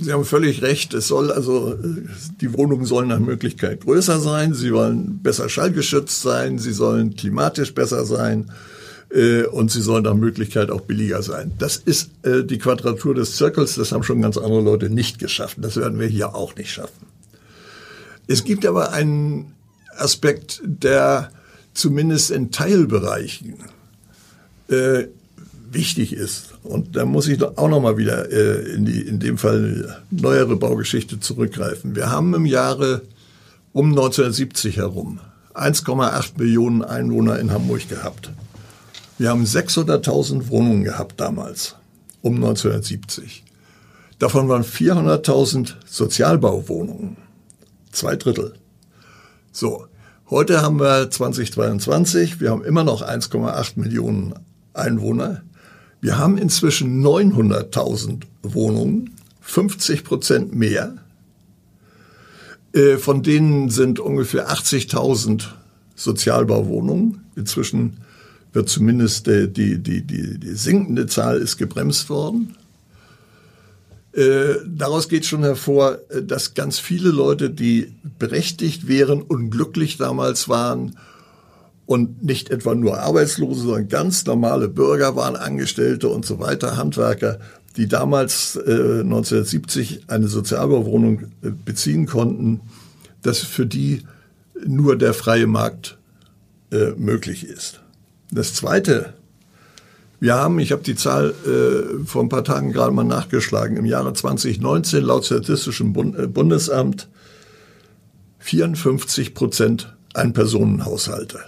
Sie 0.00 0.12
haben 0.12 0.24
völlig 0.24 0.62
recht. 0.62 0.92
Es 0.94 1.08
soll 1.08 1.32
also 1.32 1.72
äh, 1.72 2.02
die 2.40 2.52
Wohnungen 2.52 2.84
sollen 2.84 3.08
nach 3.08 3.18
Möglichkeit 3.18 3.82
größer 3.82 4.20
sein. 4.20 4.52
Sie 4.52 4.72
wollen 4.72 5.20
besser 5.22 5.48
schallgeschützt 5.48 6.20
sein. 6.20 6.58
Sie 6.58 6.72
sollen 6.72 7.16
klimatisch 7.16 7.72
besser 7.72 8.04
sein 8.04 8.50
äh, 9.10 9.44
und 9.44 9.70
sie 9.70 9.80
sollen 9.80 10.04
nach 10.04 10.14
Möglichkeit 10.14 10.70
auch 10.70 10.82
billiger 10.82 11.22
sein. 11.22 11.52
Das 11.58 11.76
ist 11.76 12.10
äh, 12.24 12.44
die 12.44 12.58
Quadratur 12.58 13.14
des 13.14 13.36
Zirkels. 13.36 13.76
Das 13.76 13.92
haben 13.92 14.02
schon 14.02 14.20
ganz 14.20 14.36
andere 14.36 14.60
Leute 14.62 14.90
nicht 14.90 15.18
geschafft. 15.18 15.56
Das 15.60 15.76
werden 15.76 15.98
wir 15.98 16.08
hier 16.08 16.34
auch 16.34 16.54
nicht 16.56 16.72
schaffen. 16.72 17.06
Es 18.26 18.44
gibt 18.44 18.66
aber 18.66 18.92
einen 18.92 19.52
Aspekt, 19.96 20.60
der 20.64 21.30
zumindest 21.74 22.30
in 22.30 22.50
Teilbereichen 22.50 23.56
äh, 24.68 25.06
wichtig 25.70 26.12
ist. 26.12 26.54
Und 26.62 26.96
da 26.96 27.04
muss 27.04 27.28
ich 27.28 27.42
auch 27.42 27.68
noch 27.68 27.80
mal 27.80 27.96
wieder 27.96 28.30
äh, 28.30 28.74
in, 28.74 28.84
die, 28.84 29.00
in 29.00 29.18
dem 29.18 29.38
Fall 29.38 30.02
neuere 30.10 30.56
Baugeschichte 30.56 31.18
zurückgreifen. 31.18 31.96
Wir 31.96 32.10
haben 32.10 32.34
im 32.34 32.46
Jahre 32.46 33.02
um 33.72 33.90
1970 33.90 34.76
herum 34.76 35.20
1,8 35.54 36.38
Millionen 36.38 36.82
Einwohner 36.82 37.38
in 37.38 37.50
Hamburg 37.50 37.88
gehabt. 37.88 38.30
Wir 39.18 39.30
haben 39.30 39.44
600.000 39.44 40.48
Wohnungen 40.48 40.84
gehabt 40.84 41.20
damals, 41.20 41.76
um 42.22 42.36
1970. 42.36 43.44
Davon 44.18 44.48
waren 44.48 44.62
400.000 44.62 45.74
Sozialbauwohnungen. 45.84 47.16
Zwei 47.90 48.16
Drittel. 48.16 48.54
So. 49.52 49.86
Heute 50.32 50.62
haben 50.62 50.80
wir 50.80 51.10
2022. 51.10 52.40
Wir 52.40 52.52
haben 52.52 52.64
immer 52.64 52.84
noch 52.84 53.02
1,8 53.02 53.72
Millionen 53.78 54.32
Einwohner. 54.72 55.42
Wir 56.00 56.16
haben 56.16 56.38
inzwischen 56.38 57.04
900.000 57.04 58.22
Wohnungen, 58.42 59.10
50 59.42 60.04
Prozent 60.04 60.54
mehr. 60.54 60.94
Äh, 62.72 62.96
von 62.96 63.22
denen 63.22 63.68
sind 63.68 64.00
ungefähr 64.00 64.48
80.000 64.48 65.48
Sozialbauwohnungen. 65.96 67.26
Inzwischen 67.36 67.98
wird 68.54 68.70
zumindest 68.70 69.26
die, 69.26 69.52
die, 69.52 69.82
die, 69.82 70.00
die 70.00 70.54
sinkende 70.54 71.08
Zahl 71.08 71.36
ist 71.36 71.58
gebremst 71.58 72.08
worden. 72.08 72.56
Äh, 74.12 74.56
daraus 74.66 75.08
geht 75.08 75.24
schon 75.24 75.42
hervor, 75.42 75.98
äh, 76.10 76.22
dass 76.22 76.54
ganz 76.54 76.78
viele 76.78 77.08
Leute, 77.08 77.48
die 77.48 77.94
berechtigt 78.18 78.86
wären 78.86 79.22
und 79.22 79.50
glücklich 79.50 79.96
damals 79.96 80.48
waren, 80.48 80.96
und 81.84 82.22
nicht 82.22 82.50
etwa 82.50 82.74
nur 82.74 83.00
Arbeitslose, 83.00 83.62
sondern 83.62 83.88
ganz 83.88 84.24
normale 84.24 84.68
Bürger 84.68 85.16
waren 85.16 85.36
Angestellte 85.36 86.08
und 86.08 86.24
so 86.24 86.38
weiter, 86.38 86.76
Handwerker, 86.76 87.38
die 87.76 87.88
damals 87.88 88.56
äh, 88.56 89.00
1970 89.00 90.04
eine 90.06 90.28
Sozialbauwohnung 90.28 91.24
äh, 91.42 91.50
beziehen 91.50 92.06
konnten, 92.06 92.60
dass 93.20 93.40
für 93.40 93.66
die 93.66 94.04
nur 94.64 94.96
der 94.96 95.12
freie 95.12 95.46
Markt 95.46 95.98
möglich 96.96 97.44
ist. 97.44 97.80
Das 98.30 98.54
Zweite, 98.54 99.12
wir 100.22 100.36
haben, 100.36 100.60
ich 100.60 100.70
habe 100.70 100.84
die 100.84 100.94
Zahl 100.94 101.34
äh, 101.44 102.06
vor 102.06 102.22
ein 102.22 102.28
paar 102.28 102.44
Tagen 102.44 102.72
gerade 102.72 102.92
mal 102.92 103.02
nachgeschlagen, 103.02 103.76
im 103.76 103.84
Jahre 103.84 104.12
2019 104.12 105.02
laut 105.02 105.26
Statistischem 105.26 105.92
Bund, 105.92 106.16
äh, 106.16 106.28
Bundesamt 106.28 107.08
54 108.38 109.34
Prozent 109.34 109.96
Einpersonenhaushalte. 110.14 111.40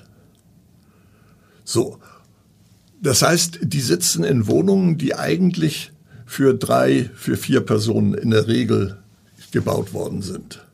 So. 1.63 2.01
Das 3.01 3.23
heißt, 3.23 3.61
die 3.63 3.81
sitzen 3.81 4.25
in 4.25 4.49
Wohnungen, 4.49 4.99
die 4.99 5.15
eigentlich 5.15 5.93
für 6.27 6.53
drei, 6.53 7.11
für 7.15 7.37
vier 7.37 7.61
Personen 7.61 8.15
in 8.15 8.31
der 8.31 8.49
Regel 8.49 8.99
gebaut 9.53 9.93
worden 9.93 10.21
sind. 10.21 10.67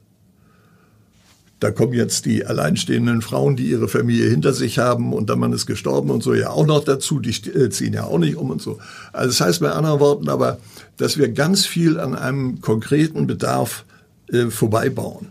Da 1.61 1.71
kommen 1.71 1.93
jetzt 1.93 2.25
die 2.25 2.47
alleinstehenden 2.47 3.21
Frauen, 3.21 3.55
die 3.55 3.71
ihre 3.71 3.87
Familie 3.87 4.31
hinter 4.31 4.55
sich 4.55 4.79
haben 4.79 5.13
und 5.13 5.29
der 5.29 5.37
Mann 5.37 5.53
ist 5.53 5.67
gestorben 5.67 6.11
und 6.11 6.23
so 6.23 6.35
ja 6.35 6.51
auch 6.51 6.67
noch 6.67 6.83
dazu. 6.83 7.21
Die 7.21 7.31
äh, 7.51 7.69
ziehen 7.69 7.93
ja 7.93 8.05
auch 8.05 8.19
nicht 8.19 8.37
um 8.37 8.51
und 8.51 8.63
so. 8.63 8.79
Also 9.13 9.29
das 9.29 9.41
heißt 9.43 9.61
mit 9.61 9.71
anderen 9.71 10.01
Worten 10.01 10.31
aber, 10.31 10.59
dass 10.97 11.19
wir 11.19 11.29
ganz 11.29 11.67
viel 11.67 12.01
an 12.01 12.15
einem 12.15 12.63
konkreten 12.63 13.27
Bedarf 13.27 13.85
äh, 14.33 14.47
vorbeibauen. 14.47 15.29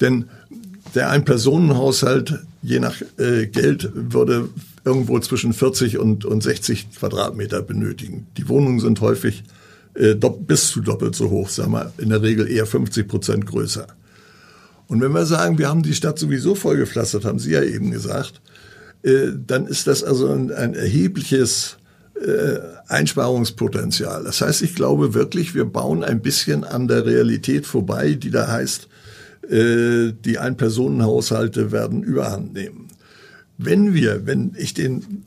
Denn 0.00 0.24
der 0.94 1.10
Ein-Personen-Haushalt, 1.10 2.38
je 2.62 2.80
nach 2.80 2.96
äh, 3.18 3.46
Geld, 3.46 3.90
würde 3.94 4.48
irgendwo 4.84 5.18
zwischen 5.20 5.52
40 5.52 5.98
und, 5.98 6.24
und 6.24 6.42
60 6.42 6.92
Quadratmeter 6.92 7.60
benötigen. 7.60 8.26
Die 8.38 8.48
Wohnungen 8.48 8.80
sind 8.80 9.02
häufig 9.02 9.44
äh, 9.94 10.14
bis 10.14 10.68
zu 10.70 10.80
doppelt 10.80 11.14
so 11.14 11.28
hoch, 11.28 11.50
sagen 11.50 11.72
wir 11.72 11.92
in 11.98 12.08
der 12.08 12.22
Regel 12.22 12.50
eher 12.50 12.64
50 12.64 13.06
Prozent 13.06 13.44
größer. 13.44 13.86
Und 14.88 15.00
wenn 15.02 15.12
wir 15.12 15.26
sagen, 15.26 15.58
wir 15.58 15.68
haben 15.68 15.82
die 15.82 15.94
Stadt 15.94 16.18
sowieso 16.18 16.54
vollgepflastert, 16.54 17.24
haben 17.24 17.38
Sie 17.38 17.52
ja 17.52 17.62
eben 17.62 17.90
gesagt, 17.90 18.40
äh, 19.02 19.28
dann 19.46 19.66
ist 19.66 19.86
das 19.86 20.02
also 20.02 20.28
ein, 20.32 20.50
ein 20.50 20.74
erhebliches 20.74 21.76
äh, 22.14 22.58
Einsparungspotenzial. 22.88 24.24
Das 24.24 24.40
heißt, 24.40 24.62
ich 24.62 24.74
glaube 24.74 25.14
wirklich, 25.14 25.54
wir 25.54 25.66
bauen 25.66 26.02
ein 26.02 26.20
bisschen 26.20 26.64
an 26.64 26.88
der 26.88 27.04
Realität 27.06 27.66
vorbei, 27.66 28.14
die 28.14 28.30
da 28.30 28.48
heißt, 28.48 28.88
äh, 29.48 30.12
die 30.24 30.38
Ein-Personen-Haushalte 30.38 31.70
werden 31.70 32.02
überhand 32.02 32.54
nehmen. 32.54 32.88
Wenn 33.58 33.94
wir, 33.94 34.26
wenn 34.26 34.54
ich 34.56 34.72
den 34.74 35.24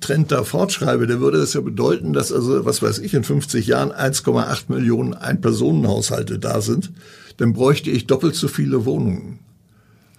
Trend 0.00 0.32
da 0.32 0.42
fortschreibe, 0.42 1.06
dann 1.06 1.20
würde 1.20 1.38
das 1.38 1.54
ja 1.54 1.60
bedeuten, 1.60 2.12
dass 2.12 2.32
also, 2.32 2.64
was 2.64 2.82
weiß 2.82 2.98
ich, 2.98 3.14
in 3.14 3.24
50 3.24 3.66
Jahren 3.66 3.92
1,8 3.92 4.64
Millionen 4.68 5.14
Ein-Personen-Haushalte 5.14 6.38
da 6.38 6.60
sind. 6.60 6.90
Dann 7.36 7.52
bräuchte 7.52 7.90
ich 7.90 8.06
doppelt 8.06 8.34
so 8.34 8.48
viele 8.48 8.84
Wohnungen. 8.84 9.38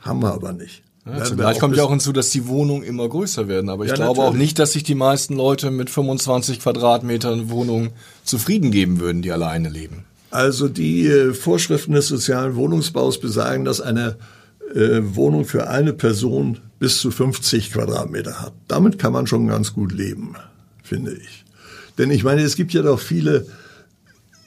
Haben 0.01 0.21
wir 0.21 0.33
aber 0.33 0.53
nicht. 0.53 0.83
Ja, 1.05 1.23
zugleich 1.23 1.59
kommt 1.59 1.77
ja 1.77 1.83
auch 1.83 1.89
hinzu, 1.89 2.11
dass 2.11 2.29
die 2.31 2.47
Wohnungen 2.47 2.83
immer 2.83 3.07
größer 3.07 3.47
werden. 3.47 3.69
Aber 3.69 3.85
ich 3.85 3.91
ja, 3.91 3.95
glaube 3.95 4.19
natürlich. 4.19 4.29
auch 4.29 4.37
nicht, 4.37 4.59
dass 4.59 4.73
sich 4.73 4.83
die 4.83 4.95
meisten 4.95 5.35
Leute 5.35 5.71
mit 5.71 5.89
25 5.89 6.59
Quadratmetern 6.59 7.49
Wohnung 7.49 7.91
zufrieden 8.23 8.71
geben 8.71 8.99
würden, 8.99 9.21
die 9.21 9.31
alleine 9.31 9.69
leben. 9.69 10.05
Also 10.31 10.67
die 10.67 11.07
äh, 11.07 11.33
Vorschriften 11.33 11.93
des 11.93 12.07
sozialen 12.07 12.55
Wohnungsbaus 12.55 13.19
besagen, 13.19 13.63
dass 13.63 13.79
eine 13.79 14.17
äh, 14.75 14.99
Wohnung 15.01 15.45
für 15.45 15.69
eine 15.69 15.93
Person 15.93 16.59
bis 16.79 16.99
zu 16.99 17.11
50 17.11 17.71
Quadratmeter 17.71 18.41
hat. 18.41 18.53
Damit 18.67 18.99
kann 18.99 19.13
man 19.13 19.27
schon 19.27 19.47
ganz 19.47 19.73
gut 19.73 19.93
leben, 19.93 20.35
finde 20.83 21.13
ich. 21.13 21.45
Denn 21.97 22.11
ich 22.11 22.23
meine, 22.23 22.41
es 22.41 22.55
gibt 22.55 22.73
ja 22.73 22.81
doch 22.81 22.99
viele, 22.99 23.47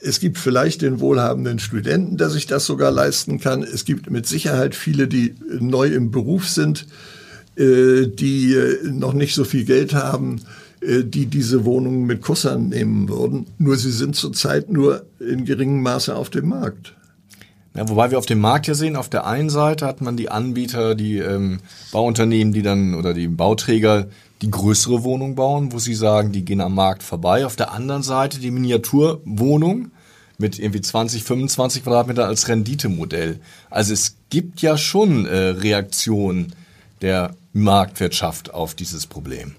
es 0.01 0.19
gibt 0.19 0.37
vielleicht 0.37 0.81
den 0.81 0.99
wohlhabenden 0.99 1.59
Studenten, 1.59 2.17
der 2.17 2.29
sich 2.29 2.47
das 2.47 2.65
sogar 2.65 2.91
leisten 2.91 3.39
kann. 3.39 3.63
Es 3.63 3.85
gibt 3.85 4.09
mit 4.09 4.25
Sicherheit 4.25 4.75
viele, 4.75 5.07
die 5.07 5.35
neu 5.59 5.87
im 5.87 6.11
Beruf 6.11 6.47
sind, 6.47 6.87
äh, 7.55 8.07
die 8.07 8.53
äh, 8.53 8.91
noch 8.91 9.13
nicht 9.13 9.35
so 9.35 9.43
viel 9.43 9.65
Geld 9.65 9.93
haben, 9.93 10.41
die 10.83 11.27
diese 11.27 11.63
Wohnungen 11.63 12.07
mit 12.07 12.23
Kussern 12.23 12.69
nehmen 12.69 13.07
würden. 13.07 13.45
Nur 13.59 13.77
sie 13.77 13.91
sind 13.91 14.15
zurzeit 14.15 14.71
nur 14.71 15.05
in 15.19 15.45
geringem 15.45 15.83
Maße 15.83 16.15
auf 16.15 16.31
dem 16.31 16.49
Markt. 16.49 16.95
Ja, 17.75 17.87
wobei 17.87 18.11
wir 18.11 18.17
auf 18.17 18.25
dem 18.25 18.39
Markt 18.39 18.67
ja 18.67 18.73
sehen, 18.73 18.95
auf 18.95 19.07
der 19.07 19.25
einen 19.25 19.49
Seite 19.49 19.85
hat 19.85 20.01
man 20.01 20.17
die 20.17 20.29
Anbieter, 20.29 20.93
die 20.93 21.19
ähm, 21.19 21.59
Bauunternehmen, 21.91 22.51
die 22.51 22.63
dann 22.63 22.95
oder 22.95 23.13
die 23.13 23.27
Bauträger, 23.27 24.07
die 24.41 24.49
größere 24.49 25.03
Wohnung 25.03 25.35
bauen, 25.35 25.71
wo 25.71 25.79
sie 25.79 25.93
sagen, 25.93 26.31
die 26.31 26.43
gehen 26.43 26.61
am 26.61 26.73
Markt 26.73 27.03
vorbei. 27.03 27.45
Auf 27.45 27.55
der 27.55 27.71
anderen 27.71 28.03
Seite 28.03 28.39
die 28.39 28.51
Miniaturwohnung 28.51 29.91
mit 30.37 30.57
irgendwie 30.57 30.81
20, 30.81 31.23
25 31.23 31.83
Quadratmeter 31.83 32.25
als 32.25 32.47
Renditemodell. 32.47 33.39
Also 33.69 33.93
es 33.93 34.17
gibt 34.29 34.61
ja 34.61 34.77
schon 34.77 35.25
äh, 35.25 35.37
Reaktionen 35.37 36.53
der 37.01 37.35
Marktwirtschaft 37.53 38.53
auf 38.53 38.73
dieses 38.73 39.05
Problem. 39.05 39.55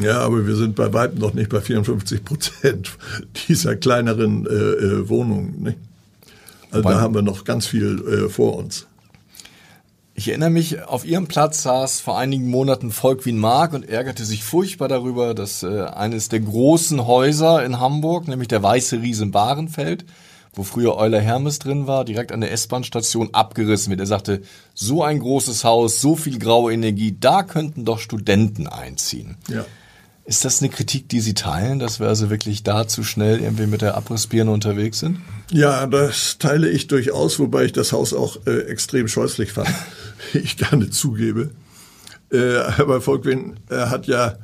Ja, 0.00 0.20
aber 0.20 0.46
wir 0.46 0.56
sind 0.56 0.74
bei 0.74 0.92
weitem 0.92 1.18
noch 1.18 1.34
nicht 1.34 1.50
bei 1.50 1.60
54 1.60 2.24
Prozent 2.24 2.90
dieser 3.48 3.76
kleineren 3.76 4.46
äh, 4.46 4.50
äh, 4.50 5.08
Wohnungen. 5.08 5.62
Nicht? 5.62 5.78
Also 6.70 6.88
da 6.88 7.00
haben 7.00 7.14
wir 7.14 7.22
noch 7.22 7.44
ganz 7.44 7.66
viel 7.66 8.02
äh, 8.08 8.28
vor 8.28 8.56
uns. 8.56 8.86
Ich 10.14 10.28
erinnere 10.28 10.50
mich, 10.50 10.82
auf 10.82 11.04
Ihrem 11.06 11.26
Platz 11.26 11.62
saß 11.62 12.00
vor 12.00 12.18
einigen 12.18 12.50
Monaten 12.50 12.90
Volk 12.90 13.24
Wien 13.24 13.38
Mark 13.38 13.72
und 13.72 13.88
ärgerte 13.88 14.24
sich 14.24 14.44
furchtbar 14.44 14.88
darüber, 14.88 15.34
dass 15.34 15.62
äh, 15.62 15.84
eines 15.84 16.28
der 16.28 16.40
großen 16.40 17.06
Häuser 17.06 17.64
in 17.64 17.80
Hamburg, 17.80 18.28
nämlich 18.28 18.48
der 18.48 18.62
Weiße 18.62 19.00
Riesen 19.00 19.30
Bahrenfeld, 19.30 20.04
wo 20.54 20.64
früher 20.64 20.96
Euler 20.96 21.20
Hermes 21.20 21.58
drin 21.58 21.86
war, 21.86 22.04
direkt 22.04 22.30
an 22.30 22.42
der 22.42 22.52
S-Bahn-Station 22.52 23.30
abgerissen 23.32 23.90
wird. 23.90 24.00
Er 24.00 24.06
sagte, 24.06 24.42
so 24.74 25.02
ein 25.02 25.18
großes 25.18 25.64
Haus, 25.64 26.02
so 26.02 26.14
viel 26.14 26.38
graue 26.38 26.74
Energie, 26.74 27.16
da 27.18 27.42
könnten 27.42 27.86
doch 27.86 27.98
Studenten 27.98 28.66
einziehen. 28.66 29.38
Ja. 29.48 29.64
Ist 30.24 30.44
das 30.44 30.62
eine 30.62 30.70
Kritik, 30.70 31.08
die 31.08 31.20
Sie 31.20 31.34
teilen, 31.34 31.80
dass 31.80 31.98
wir 31.98 32.06
also 32.06 32.30
wirklich 32.30 32.62
da 32.62 32.86
zu 32.86 33.02
schnell 33.02 33.40
irgendwie 33.40 33.66
mit 33.66 33.82
der 33.82 33.96
Abrissbirne 33.96 34.52
unterwegs 34.52 35.00
sind? 35.00 35.18
Ja, 35.50 35.86
das 35.86 36.38
teile 36.38 36.70
ich 36.70 36.86
durchaus, 36.86 37.40
wobei 37.40 37.64
ich 37.64 37.72
das 37.72 37.92
Haus 37.92 38.14
auch 38.14 38.46
äh, 38.46 38.60
extrem 38.66 39.08
scheußlich 39.08 39.52
fand, 39.52 39.68
ich 40.32 40.56
gerne 40.56 40.90
zugebe. 40.90 41.50
Äh, 42.30 42.56
aber 42.56 43.00
Volkwin 43.00 43.54
äh, 43.68 43.86
hat 43.86 44.06
ja 44.06 44.36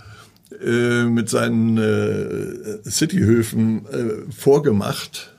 äh, 0.64 1.04
mit 1.04 1.28
seinen 1.28 1.78
äh, 1.78 2.82
Cityhöfen 2.88 3.86
äh, 3.86 4.32
vorgemacht, 4.32 5.32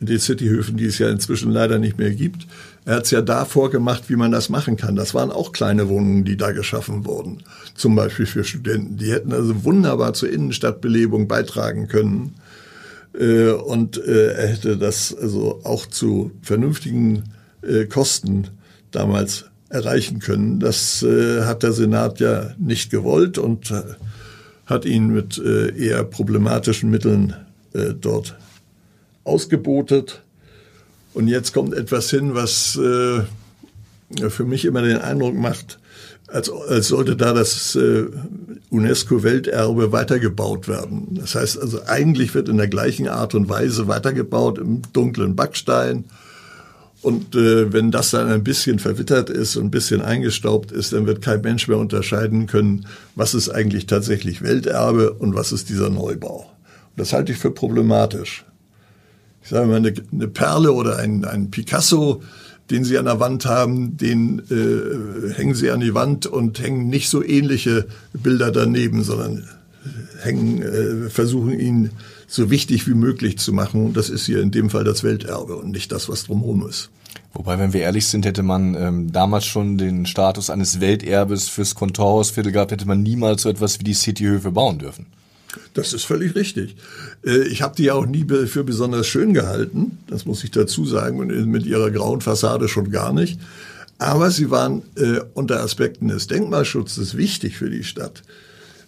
die 0.00 0.18
Cityhöfen, 0.18 0.78
die 0.78 0.86
es 0.86 0.98
ja 0.98 1.10
inzwischen 1.10 1.52
leider 1.52 1.78
nicht 1.78 1.98
mehr 1.98 2.12
gibt, 2.12 2.46
er 2.84 2.96
hat 2.96 3.04
es 3.04 3.10
ja 3.10 3.20
da 3.20 3.44
vorgemacht, 3.44 4.08
wie 4.08 4.16
man 4.16 4.32
das 4.32 4.48
machen 4.48 4.76
kann. 4.76 4.96
Das 4.96 5.14
waren 5.14 5.30
auch 5.30 5.52
kleine 5.52 5.88
Wohnungen, 5.88 6.24
die 6.24 6.36
da 6.36 6.52
geschaffen 6.52 7.04
wurden. 7.04 7.42
Zum 7.74 7.94
Beispiel 7.94 8.26
für 8.26 8.42
Studenten. 8.42 8.96
Die 8.96 9.12
hätten 9.12 9.32
also 9.32 9.64
wunderbar 9.64 10.14
zur 10.14 10.30
Innenstadtbelebung 10.30 11.28
beitragen 11.28 11.88
können. 11.88 12.34
Äh, 13.18 13.50
und 13.50 13.98
äh, 13.98 14.32
er 14.32 14.48
hätte 14.48 14.76
das 14.76 15.14
also 15.14 15.60
auch 15.64 15.86
zu 15.86 16.32
vernünftigen 16.42 17.24
äh, 17.62 17.84
Kosten 17.86 18.48
damals 18.90 19.46
erreichen 19.68 20.18
können. 20.18 20.58
Das 20.58 21.06
hat 21.06 21.62
der 21.62 21.70
Senat 21.70 22.18
ja 22.18 22.54
nicht 22.58 22.90
gewollt 22.90 23.38
und 23.38 23.72
hat 24.66 24.84
ihn 24.84 25.10
mit 25.10 25.38
eher 25.38 26.02
problematischen 26.02 26.90
Mitteln 26.90 27.36
dort 28.00 28.36
ausgebotet. 29.22 30.22
Und 31.12 31.28
jetzt 31.28 31.52
kommt 31.52 31.74
etwas 31.74 32.10
hin, 32.10 32.34
was 32.34 32.76
äh, 32.76 33.22
für 34.28 34.44
mich 34.44 34.64
immer 34.64 34.82
den 34.82 34.98
Eindruck 34.98 35.34
macht, 35.34 35.78
als, 36.28 36.50
als 36.50 36.88
sollte 36.88 37.16
da 37.16 37.32
das 37.32 37.74
äh, 37.74 38.06
UNESCO-Welterbe 38.70 39.92
weitergebaut 39.92 40.68
werden. 40.68 41.08
Das 41.20 41.34
heißt 41.34 41.60
also, 41.60 41.80
eigentlich 41.86 42.34
wird 42.34 42.48
in 42.48 42.56
der 42.56 42.68
gleichen 42.68 43.08
Art 43.08 43.34
und 43.34 43.48
Weise 43.48 43.88
weitergebaut 43.88 44.58
im 44.58 44.82
dunklen 44.92 45.34
Backstein. 45.34 46.04
Und 47.02 47.34
äh, 47.34 47.72
wenn 47.72 47.90
das 47.90 48.10
dann 48.10 48.28
ein 48.28 48.44
bisschen 48.44 48.78
verwittert 48.78 49.30
ist 49.30 49.56
und 49.56 49.66
ein 49.66 49.70
bisschen 49.70 50.02
eingestaubt 50.02 50.70
ist, 50.70 50.92
dann 50.92 51.06
wird 51.06 51.22
kein 51.22 51.40
Mensch 51.40 51.66
mehr 51.66 51.78
unterscheiden 51.78 52.46
können, 52.46 52.86
was 53.14 53.34
ist 53.34 53.48
eigentlich 53.48 53.86
tatsächlich 53.86 54.42
Welterbe 54.42 55.12
und 55.12 55.34
was 55.34 55.50
ist 55.50 55.70
dieser 55.70 55.88
Neubau. 55.88 56.40
Und 56.90 56.98
das 56.98 57.12
halte 57.12 57.32
ich 57.32 57.38
für 57.38 57.50
problematisch 57.50 58.44
ich 59.42 59.48
sage 59.48 59.66
mal, 59.66 59.76
eine, 59.76 59.92
eine 60.12 60.28
Perle 60.28 60.72
oder 60.72 60.98
ein, 60.98 61.24
ein 61.24 61.50
Picasso, 61.50 62.22
den 62.70 62.84
Sie 62.84 62.98
an 62.98 63.06
der 63.06 63.20
Wand 63.20 63.46
haben, 63.46 63.96
den 63.96 64.42
äh, 64.50 65.32
hängen 65.34 65.54
Sie 65.54 65.70
an 65.70 65.80
die 65.80 65.94
Wand 65.94 66.26
und 66.26 66.60
hängen 66.60 66.88
nicht 66.88 67.08
so 67.08 67.22
ähnliche 67.22 67.86
Bilder 68.12 68.52
daneben, 68.52 69.02
sondern 69.02 69.48
hängen, 70.20 70.62
äh, 70.62 71.10
versuchen 71.10 71.58
ihn 71.58 71.90
so 72.26 72.50
wichtig 72.50 72.86
wie 72.86 72.94
möglich 72.94 73.38
zu 73.38 73.52
machen. 73.52 73.86
Und 73.86 73.96
das 73.96 74.08
ist 74.08 74.26
hier 74.26 74.40
in 74.40 74.50
dem 74.50 74.70
Fall 74.70 74.84
das 74.84 75.02
Welterbe 75.02 75.56
und 75.56 75.70
nicht 75.70 75.90
das, 75.90 76.08
was 76.08 76.24
drumherum 76.24 76.68
ist. 76.68 76.90
Wobei, 77.32 77.58
wenn 77.58 77.72
wir 77.72 77.80
ehrlich 77.82 78.06
sind, 78.06 78.24
hätte 78.24 78.42
man 78.42 78.74
ähm, 78.74 79.12
damals 79.12 79.46
schon 79.46 79.78
den 79.78 80.06
Status 80.06 80.50
eines 80.50 80.80
Welterbes 80.80 81.48
fürs 81.48 81.74
Kontorhausviertel 81.74 82.52
gehabt, 82.52 82.72
hätte 82.72 82.86
man 82.86 83.02
niemals 83.02 83.42
so 83.42 83.48
etwas 83.48 83.78
wie 83.80 83.84
die 83.84 83.94
Cityhöfe 83.94 84.50
bauen 84.50 84.78
dürfen. 84.78 85.06
Das 85.74 85.92
ist 85.92 86.04
völlig 86.04 86.34
richtig. 86.34 86.76
Äh, 87.24 87.48
ich 87.48 87.62
habe 87.62 87.76
die 87.76 87.84
ja 87.84 87.94
auch 87.94 88.06
nie 88.06 88.26
für 88.46 88.64
besonders 88.64 89.06
schön 89.06 89.34
gehalten, 89.34 89.98
das 90.08 90.26
muss 90.26 90.44
ich 90.44 90.50
dazu 90.50 90.84
sagen, 90.84 91.18
und 91.18 91.46
mit 91.46 91.66
ihrer 91.66 91.90
grauen 91.90 92.20
Fassade 92.20 92.68
schon 92.68 92.90
gar 92.90 93.12
nicht. 93.12 93.38
Aber 93.98 94.30
sie 94.30 94.50
waren 94.50 94.82
äh, 94.96 95.20
unter 95.34 95.60
Aspekten 95.60 96.08
des 96.08 96.26
Denkmalschutzes 96.26 97.16
wichtig 97.16 97.58
für 97.58 97.68
die 97.68 97.84
Stadt. 97.84 98.22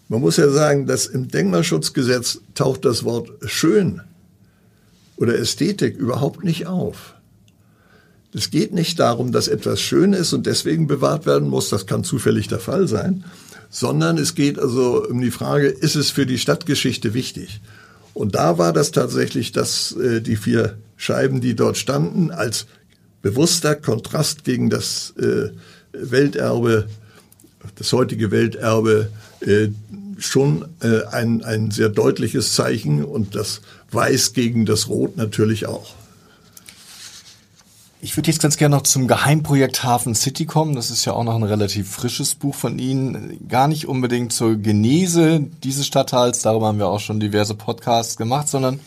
Man 0.09 0.20
muss 0.20 0.37
ja 0.37 0.48
sagen, 0.48 0.87
dass 0.87 1.07
im 1.07 1.29
Denkmalschutzgesetz 1.29 2.40
taucht 2.55 2.85
das 2.85 3.05
Wort 3.05 3.31
schön 3.46 4.01
oder 5.16 5.38
Ästhetik 5.38 5.96
überhaupt 5.96 6.44
nicht 6.44 6.66
auf. 6.66 7.14
Es 8.35 8.51
geht 8.51 8.72
nicht 8.72 8.98
darum, 8.98 9.33
dass 9.33 9.48
etwas 9.48 9.81
schön 9.81 10.14
ist 10.14 10.33
und 10.33 10.46
deswegen 10.46 10.87
bewahrt 10.87 11.27
werden 11.27 11.48
muss. 11.48 11.68
Das 11.68 11.87
kann 11.87 12.03
zufällig 12.03 12.48
der 12.48 12.61
Fall 12.61 12.88
sein 12.88 13.25
sondern 13.72 14.18
es 14.18 14.35
geht 14.35 14.58
also 14.58 15.04
um 15.08 15.20
die 15.20 15.30
Frage, 15.30 15.66
ist 15.66 15.96
es 15.96 16.11
für 16.11 16.26
die 16.26 16.38
Stadtgeschichte 16.38 17.14
wichtig? 17.14 17.61
Und 18.12 18.35
da 18.35 18.58
war 18.58 18.74
das 18.74 18.92
tatsächlich, 18.92 19.50
dass 19.50 19.92
äh, 19.96 20.20
die 20.20 20.37
vier 20.37 20.76
Scheiben, 20.96 21.40
die 21.40 21.56
dort 21.56 21.78
standen, 21.78 22.30
als 22.30 22.66
bewusster 23.22 23.74
Kontrast 23.74 24.44
gegen 24.44 24.68
das 24.68 25.14
äh, 25.18 25.48
Welterbe, 25.92 26.87
das 27.76 27.92
heutige 27.94 28.30
Welterbe, 28.30 29.08
äh, 29.40 29.68
schon 30.18 30.66
äh, 30.80 31.04
ein, 31.11 31.42
ein 31.42 31.70
sehr 31.70 31.88
deutliches 31.88 32.54
Zeichen 32.54 33.02
und 33.02 33.35
das 33.35 33.62
Weiß 33.90 34.35
gegen 34.35 34.66
das 34.66 34.88
Rot 34.88 35.16
natürlich 35.16 35.66
auch. 35.66 35.94
Ich 38.05 38.17
würde 38.17 38.33
jetzt 38.33 38.43
ganz 38.43 38.57
gerne 38.57 38.75
noch 38.75 38.83
zum 38.83 39.07
Geheimprojekt 39.07 39.85
Hafen 39.85 40.17
City 40.17 40.45
kommen. 40.45 40.75
Das 40.75 40.91
ist 40.91 41.05
ja 41.05 41.12
auch 41.12 41.23
noch 41.23 41.37
ein 41.37 41.45
relativ 41.45 41.88
frisches 41.88 42.35
Buch 42.35 42.57
von 42.57 42.81
Ihnen. 42.81 43.47
Gar 43.49 43.69
nicht 43.69 43.87
unbedingt 43.87 44.33
zur 44.33 44.57
Genese 44.57 45.38
dieses 45.62 45.87
Stadtteils, 45.87 46.43
darüber 46.43 46.67
haben 46.67 46.81
wir 46.81 46.88
auch 46.88 46.99
schon 46.99 47.21
diverse 47.21 47.55
Podcasts 47.55 48.17
gemacht, 48.17 48.49
sondern 48.49 48.81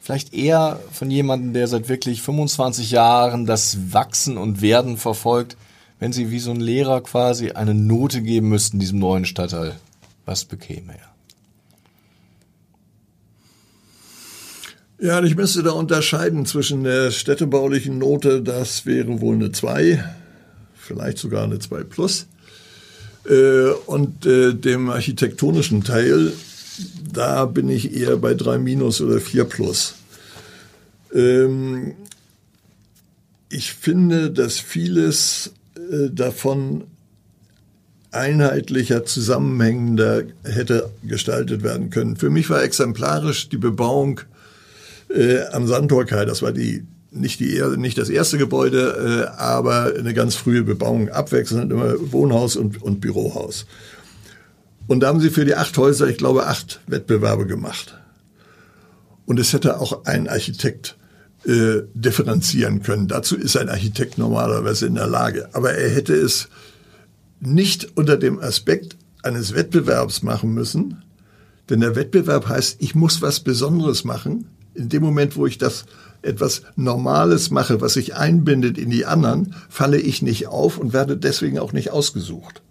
vielleicht 0.00 0.34
eher 0.34 0.80
von 0.90 1.08
jemandem, 1.08 1.52
der 1.52 1.68
seit 1.68 1.88
wirklich 1.88 2.20
25 2.20 2.90
Jahren 2.90 3.46
das 3.46 3.92
Wachsen 3.92 4.36
und 4.36 4.60
Werden 4.60 4.96
verfolgt. 4.96 5.56
Wenn 6.00 6.12
Sie 6.12 6.32
wie 6.32 6.40
so 6.40 6.50
ein 6.50 6.60
Lehrer 6.60 7.00
quasi 7.00 7.52
eine 7.52 7.74
Note 7.74 8.22
geben 8.22 8.48
müssten 8.48 8.80
diesem 8.80 8.98
neuen 8.98 9.24
Stadtteil, 9.24 9.76
was 10.24 10.44
bekäme 10.44 10.94
er? 10.94 11.07
Ja, 15.00 15.22
ich 15.22 15.36
müsste 15.36 15.62
da 15.62 15.70
unterscheiden 15.70 16.44
zwischen 16.44 16.82
der 16.82 17.12
städtebaulichen 17.12 17.98
Note, 17.98 18.42
das 18.42 18.84
wäre 18.84 19.20
wohl 19.20 19.36
eine 19.36 19.52
2, 19.52 20.04
vielleicht 20.74 21.18
sogar 21.18 21.44
eine 21.44 21.60
2 21.60 21.84
plus, 21.84 22.26
äh, 23.24 23.68
und 23.86 24.26
äh, 24.26 24.54
dem 24.54 24.90
architektonischen 24.90 25.84
Teil, 25.84 26.32
da 27.12 27.44
bin 27.44 27.68
ich 27.68 27.94
eher 27.94 28.16
bei 28.16 28.34
3 28.34 28.58
minus 28.58 29.00
oder 29.00 29.20
4 29.20 29.44
plus. 29.44 29.94
Ähm, 31.14 31.94
ich 33.50 33.74
finde, 33.74 34.32
dass 34.32 34.58
vieles 34.58 35.52
äh, 35.76 36.10
davon 36.10 36.82
einheitlicher, 38.10 39.04
zusammenhängender 39.04 40.24
hätte 40.42 40.90
gestaltet 41.04 41.62
werden 41.62 41.90
können. 41.90 42.16
Für 42.16 42.30
mich 42.30 42.50
war 42.50 42.64
exemplarisch 42.64 43.48
die 43.48 43.58
Bebauung 43.58 44.22
äh, 45.08 45.42
am 45.52 45.66
Sandtorkai. 45.66 46.24
Das 46.24 46.42
war 46.42 46.52
die 46.52 46.86
nicht, 47.10 47.40
die, 47.40 47.62
nicht 47.76 47.98
das 47.98 48.10
erste 48.10 48.38
Gebäude, 48.38 49.28
äh, 49.28 49.40
aber 49.40 49.94
eine 49.98 50.14
ganz 50.14 50.34
frühe 50.34 50.62
Bebauung, 50.62 51.08
abwechselnd 51.08 51.72
immer 51.72 51.94
Wohnhaus 52.12 52.56
und, 52.56 52.82
und 52.82 53.00
Bürohaus. 53.00 53.66
Und 54.86 55.00
da 55.00 55.08
haben 55.08 55.20
sie 55.20 55.30
für 55.30 55.44
die 55.44 55.54
acht 55.54 55.76
Häuser, 55.76 56.08
ich 56.08 56.16
glaube, 56.16 56.46
acht 56.46 56.80
Wettbewerbe 56.86 57.46
gemacht. 57.46 57.98
Und 59.26 59.38
es 59.38 59.52
hätte 59.52 59.80
auch 59.80 60.06
ein 60.06 60.28
Architekt 60.28 60.96
äh, 61.44 61.82
differenzieren 61.94 62.82
können. 62.82 63.08
Dazu 63.08 63.36
ist 63.36 63.56
ein 63.56 63.68
Architekt 63.68 64.16
normalerweise 64.18 64.86
in 64.86 64.94
der 64.94 65.06
Lage. 65.06 65.48
Aber 65.52 65.72
er 65.72 65.90
hätte 65.90 66.14
es 66.14 66.48
nicht 67.40 67.96
unter 67.96 68.16
dem 68.16 68.38
Aspekt 68.38 68.96
eines 69.22 69.54
Wettbewerbs 69.54 70.22
machen 70.22 70.54
müssen, 70.54 71.02
denn 71.68 71.80
der 71.80 71.94
Wettbewerb 71.94 72.48
heißt, 72.48 72.76
ich 72.80 72.94
muss 72.94 73.20
was 73.20 73.40
Besonderes 73.40 74.04
machen, 74.04 74.46
in 74.78 74.88
dem 74.88 75.02
Moment, 75.02 75.36
wo 75.36 75.46
ich 75.46 75.58
das 75.58 75.84
etwas 76.22 76.62
Normales 76.76 77.50
mache, 77.50 77.80
was 77.80 77.94
sich 77.94 78.14
einbindet 78.14 78.78
in 78.78 78.90
die 78.90 79.06
anderen, 79.06 79.54
falle 79.68 79.98
ich 79.98 80.22
nicht 80.22 80.48
auf 80.48 80.78
und 80.78 80.92
werde 80.92 81.16
deswegen 81.16 81.58
auch 81.58 81.72
nicht 81.72 81.90
ausgesucht. 81.90 82.62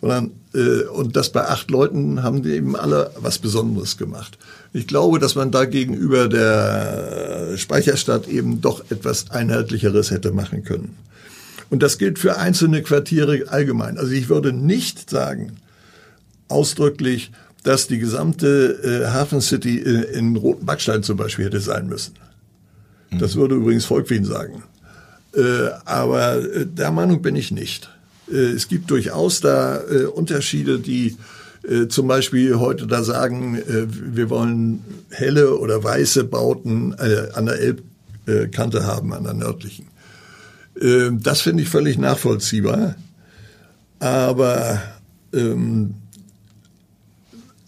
Sondern, 0.00 0.32
äh, 0.54 0.84
und 0.84 1.16
das 1.16 1.30
bei 1.30 1.46
acht 1.46 1.70
Leuten 1.70 2.22
haben 2.22 2.42
die 2.42 2.52
eben 2.52 2.76
alle 2.76 3.10
was 3.20 3.38
Besonderes 3.38 3.96
gemacht. 3.96 4.38
Ich 4.72 4.86
glaube, 4.86 5.18
dass 5.18 5.34
man 5.34 5.50
da 5.50 5.64
gegenüber 5.64 6.28
der 6.28 7.56
Speicherstadt 7.56 8.28
eben 8.28 8.60
doch 8.60 8.90
etwas 8.90 9.30
Einheitlicheres 9.30 10.10
hätte 10.10 10.30
machen 10.30 10.62
können. 10.62 10.96
Und 11.70 11.82
das 11.82 11.98
gilt 11.98 12.18
für 12.18 12.36
einzelne 12.36 12.82
Quartiere 12.82 13.44
allgemein. 13.48 13.98
Also 13.98 14.12
ich 14.12 14.28
würde 14.28 14.52
nicht 14.52 15.10
sagen, 15.10 15.56
ausdrücklich, 16.48 17.30
dass 17.68 17.86
die 17.86 17.98
gesamte 17.98 18.80
äh, 18.82 19.08
Hafen 19.08 19.42
City 19.42 19.78
äh, 19.78 20.16
in 20.16 20.34
Roten 20.36 20.64
Backstein 20.64 21.02
zum 21.02 21.18
Beispiel 21.18 21.44
hätte 21.44 21.60
sein 21.60 21.86
müssen. 21.86 22.14
Mhm. 23.10 23.18
Das 23.18 23.36
würde 23.36 23.56
übrigens 23.56 23.84
Volkwin 23.84 24.24
sagen. 24.24 24.62
Äh, 25.34 25.68
aber 25.84 26.38
äh, 26.38 26.64
der 26.64 26.90
Meinung 26.92 27.20
bin 27.20 27.36
ich 27.36 27.50
nicht. 27.50 27.90
Äh, 28.32 28.36
es 28.36 28.68
gibt 28.68 28.90
durchaus 28.90 29.42
da 29.42 29.82
äh, 29.82 30.04
Unterschiede, 30.04 30.78
die 30.78 31.18
äh, 31.62 31.88
zum 31.88 32.08
Beispiel 32.08 32.58
heute 32.58 32.86
da 32.86 33.04
sagen, 33.04 33.60
wir 33.66 34.30
wollen 34.30 34.82
helle 35.10 35.58
oder 35.58 35.84
weiße 35.84 36.24
Bauten 36.24 36.94
an 36.94 37.46
der 37.46 37.76
Elbkante 38.26 38.86
haben, 38.86 39.12
an 39.12 39.24
der 39.24 39.34
nördlichen. 39.34 39.86
Das 41.20 41.40
finde 41.40 41.64
ich 41.64 41.68
völlig 41.68 41.98
nachvollziehbar. 41.98 42.94
Aber 43.98 44.80
ähm, 45.34 45.94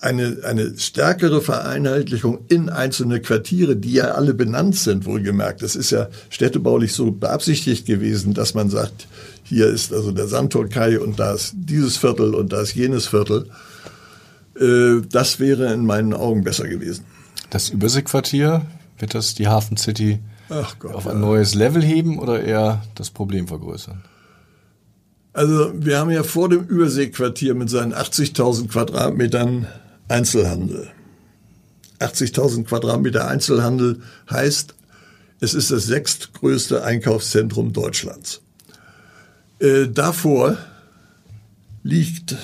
eine, 0.01 0.39
eine 0.45 0.79
stärkere 0.79 1.43
Vereinheitlichung 1.43 2.39
in 2.49 2.69
einzelne 2.69 3.21
Quartiere, 3.21 3.77
die 3.77 3.93
ja 3.93 4.13
alle 4.13 4.35
benannt 4.35 4.77
sind, 4.77 5.05
wohlgemerkt. 5.05 5.63
Das 5.63 5.77
ist 5.77 5.91
ja 5.91 6.09
städtebaulich 6.31 6.95
so 6.95 7.11
beabsichtigt 7.11 7.87
gewesen, 7.87 8.33
dass 8.33 8.55
man 8.55 8.71
sagt, 8.71 9.07
hier 9.43 9.67
ist 9.67 9.93
also 9.93 10.13
der 10.13 10.27
Sandtorkai 10.27 10.99
und 10.99 11.19
da 11.19 11.35
ist 11.35 11.55
dieses 11.55 11.97
Viertel 11.97 12.35
und 12.35 12.53
da 12.53 12.63
ist 12.63 12.75
jenes 12.75 13.09
Viertel. 13.09 13.51
Äh, 14.59 15.03
das 15.11 15.39
wäre 15.39 15.73
in 15.73 15.85
meinen 15.85 16.15
Augen 16.15 16.45
besser 16.45 16.67
gewesen. 16.67 17.05
Das 17.51 17.69
Überseequartier, 17.69 18.65
wird 18.99 19.15
das 19.15 19.35
die 19.35 19.49
Hafen 19.49 19.77
City 19.77 20.21
Gott, 20.79 20.95
auf 20.95 21.07
ein 21.07 21.21
neues 21.21 21.55
Level 21.55 21.83
heben 21.83 22.19
oder 22.19 22.43
eher 22.43 22.83
das 22.95 23.11
Problem 23.11 23.49
vergrößern? 23.49 24.03
Also 25.33 25.73
wir 25.75 25.99
haben 25.99 26.11
ja 26.11 26.23
vor 26.23 26.49
dem 26.49 26.65
Überseequartier 26.65 27.55
mit 27.55 27.71
seinen 27.71 27.95
80.000 27.95 28.69
Quadratmetern 28.69 29.67
Einzelhandel. 30.11 30.91
80.000 32.01 32.65
Quadratmeter 32.65 33.29
Einzelhandel 33.29 34.01
heißt, 34.31 34.75
es 35.41 35.55
ist 35.55 35.71
das 35.71 35.85
sechstgrößte 35.85 36.83
Einkaufszentrum 36.85 37.73
Deutschlands. 37.73 38.43
Äh, 39.59 39.89
davor 39.89 40.59
liegt 41.83 42.37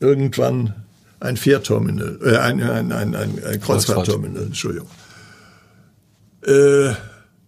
irgendwann 0.00 0.74
ein 1.20 1.36
Fährterminal, 1.36 2.18
äh, 2.22 2.36
ein, 2.36 2.62
ein, 2.62 2.92
ein, 2.92 3.14
ein, 3.14 3.44
ein 3.44 3.60
Kreuzfahrtterminal, 3.60 4.44
Entschuldigung. 4.44 4.88
Äh, 6.42 6.94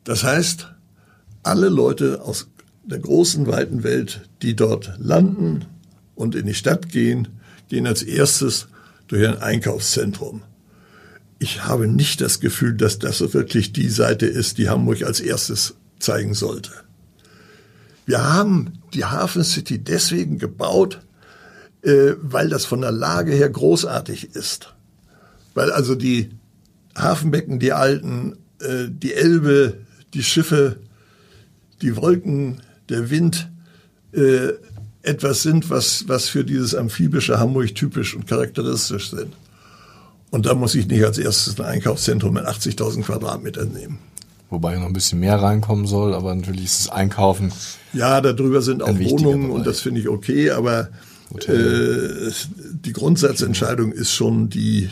das 0.04 0.22
heißt, 0.22 0.68
alle 1.42 1.68
Leute 1.68 2.22
aus 2.22 2.48
der 2.84 2.98
großen, 2.98 3.46
weiten 3.46 3.82
Welt, 3.82 4.28
die 4.42 4.54
dort 4.54 4.92
landen 4.98 5.64
und 6.14 6.34
in 6.34 6.46
die 6.46 6.54
Stadt 6.54 6.88
gehen, 6.88 7.28
gehen 7.68 7.86
als 7.86 8.02
erstes 8.02 8.68
durch 9.14 9.28
ein 9.28 9.38
Einkaufszentrum. 9.38 10.42
Ich 11.38 11.64
habe 11.64 11.86
nicht 11.86 12.20
das 12.20 12.40
Gefühl, 12.40 12.74
dass 12.74 12.98
das 12.98 13.20
wirklich 13.32 13.72
die 13.72 13.88
Seite 13.88 14.26
ist, 14.26 14.58
die 14.58 14.68
Hamburg 14.68 15.04
als 15.04 15.20
erstes 15.20 15.74
zeigen 16.00 16.34
sollte. 16.34 16.72
Wir 18.06 18.24
haben 18.24 18.80
die 18.92 19.04
Hafen 19.04 19.44
City 19.44 19.78
deswegen 19.78 20.38
gebaut, 20.38 21.00
äh, 21.82 22.14
weil 22.22 22.48
das 22.48 22.64
von 22.64 22.80
der 22.80 22.90
Lage 22.90 23.32
her 23.32 23.48
großartig 23.48 24.34
ist. 24.34 24.74
Weil 25.54 25.70
also 25.70 25.94
die 25.94 26.30
Hafenbecken, 26.96 27.60
die 27.60 27.72
alten, 27.72 28.36
äh, 28.60 28.86
die 28.88 29.14
Elbe, 29.14 29.78
die 30.12 30.24
Schiffe, 30.24 30.80
die 31.82 31.96
Wolken, 31.96 32.62
der 32.88 33.10
Wind, 33.10 33.48
äh, 34.10 34.54
etwas 35.04 35.42
sind, 35.42 35.70
was, 35.70 36.08
was 36.08 36.28
für 36.28 36.44
dieses 36.44 36.74
amphibische 36.74 37.38
Hamburg 37.38 37.74
typisch 37.74 38.14
und 38.14 38.26
charakteristisch 38.26 39.10
sind. 39.10 39.32
Und 40.30 40.46
da 40.46 40.54
muss 40.54 40.74
ich 40.74 40.88
nicht 40.88 41.04
als 41.04 41.18
erstes 41.18 41.60
ein 41.60 41.66
Einkaufszentrum 41.66 42.34
mit 42.34 42.44
80.000 42.44 43.02
Quadratmetern 43.02 43.72
nehmen. 43.72 43.98
Wobei 44.50 44.76
noch 44.76 44.86
ein 44.86 44.92
bisschen 44.92 45.20
mehr 45.20 45.40
reinkommen 45.40 45.86
soll, 45.86 46.14
aber 46.14 46.34
natürlich 46.34 46.64
ist 46.64 46.86
das 46.86 46.92
Einkaufen. 46.92 47.52
Ja, 47.92 48.20
darüber 48.20 48.62
sind 48.62 48.82
auch 48.82 48.98
Wohnungen 48.98 49.50
und 49.50 49.66
das 49.66 49.80
finde 49.80 50.00
ich 50.00 50.08
okay, 50.08 50.50
aber 50.50 50.88
äh, 51.48 52.30
die 52.84 52.92
Grundsatzentscheidung 52.92 53.92
ist 53.92 54.12
schon 54.12 54.48
die, 54.50 54.90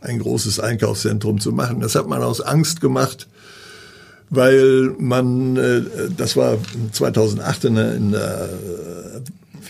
ein 0.00 0.18
großes 0.18 0.60
Einkaufszentrum 0.60 1.40
zu 1.40 1.52
machen. 1.52 1.80
Das 1.80 1.94
hat 1.94 2.08
man 2.08 2.22
aus 2.22 2.40
Angst 2.40 2.80
gemacht, 2.80 3.28
weil 4.30 4.94
man, 4.98 5.56
äh, 5.56 5.82
das 6.16 6.36
war 6.36 6.58
2008 6.92 7.64
in 7.64 7.74
der, 7.74 7.94
in 7.94 8.12
der 8.12 8.48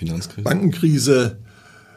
Finanzkrise. 0.07 0.42
Bankenkrise, 0.42 1.38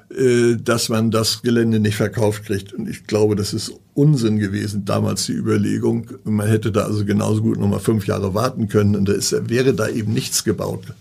äh, 0.09 0.55
dass 0.57 0.89
man 0.89 1.11
das 1.11 1.41
Gelände 1.41 1.79
nicht 1.79 1.95
verkauft 1.95 2.45
kriegt. 2.45 2.73
Und 2.73 2.87
ich 2.87 3.07
glaube, 3.07 3.35
das 3.35 3.53
ist 3.53 3.73
Unsinn 3.93 4.37
gewesen, 4.39 4.85
damals 4.85 5.25
die 5.25 5.33
Überlegung. 5.33 6.07
Man 6.23 6.47
hätte 6.47 6.71
da 6.71 6.83
also 6.83 7.05
genauso 7.05 7.41
gut 7.41 7.59
nochmal 7.59 7.79
fünf 7.79 8.05
Jahre 8.05 8.33
warten 8.33 8.67
können 8.67 8.95
und 8.95 9.09
da 9.09 9.13
ist, 9.13 9.49
wäre 9.49 9.73
da 9.73 9.87
eben 9.87 10.13
nichts 10.13 10.43
gebaut 10.43 10.93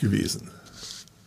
gewesen. 0.00 0.48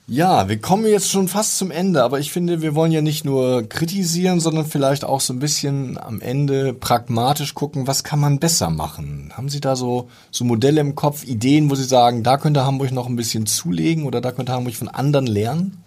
Ja, 0.06 0.50
wir 0.50 0.58
kommen 0.60 0.86
jetzt 0.86 1.10
schon 1.10 1.30
fast 1.30 1.58
zum 1.58 1.72
Ende, 1.72 2.04
aber 2.04 2.20
ich 2.20 2.34
finde, 2.34 2.62
wir 2.62 2.76
wollen 2.76 2.92
ja 2.92 3.02
nicht 3.02 3.24
nur 3.24 3.64
kritisieren, 3.64 4.42
sondern 4.42 4.66
vielleicht 4.66 5.06
auch 5.06 5.22
so 5.22 5.32
ein 5.32 5.40
bisschen 5.40 5.98
am 5.98 6.20
Ende 6.20 6.74
pragmatisch 6.74 7.54
gucken, 7.54 7.88
was 7.88 8.04
kann 8.04 8.20
man 8.20 8.40
besser 8.40 8.70
machen? 8.70 9.32
Haben 9.34 9.48
Sie 9.48 9.62
da 9.62 9.78
so, 9.78 10.10
so 10.30 10.44
Modelle 10.44 10.82
im 10.82 10.96
Kopf, 10.96 11.24
Ideen, 11.24 11.70
wo 11.70 11.76
Sie 11.76 11.86
sagen, 11.86 12.22
da 12.22 12.38
könnte 12.38 12.66
Hamburg 12.66 12.92
noch 12.92 13.08
ein 13.08 13.16
bisschen 13.16 13.46
zulegen 13.46 14.04
oder 14.04 14.20
da 14.20 14.34
könnte 14.34 14.52
Hamburg 14.52 14.76
von 14.76 14.90
anderen 14.90 15.26
lernen? 15.26 15.82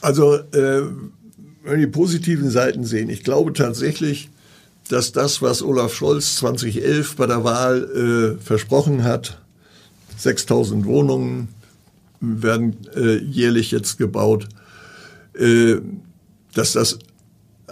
Also, 0.00 0.36
äh, 0.36 0.82
wenn 1.62 1.72
wir 1.72 1.76
die 1.76 1.86
positiven 1.86 2.48
Seiten 2.48 2.84
sehen, 2.84 3.10
ich 3.10 3.22
glaube 3.22 3.52
tatsächlich, 3.52 4.30
dass 4.88 5.12
das, 5.12 5.42
was 5.42 5.62
Olaf 5.62 5.92
Scholz 5.92 6.36
2011 6.36 7.16
bei 7.16 7.26
der 7.26 7.44
Wahl 7.44 8.38
äh, 8.38 8.42
versprochen 8.42 9.04
hat, 9.04 9.42
6000 10.16 10.86
Wohnungen 10.86 11.48
werden 12.20 12.76
äh, 12.94 13.18
jährlich 13.18 13.70
jetzt 13.70 13.98
gebaut. 13.98 14.48
Äh, 15.38 15.76
dass 16.54 16.72
das 16.72 16.98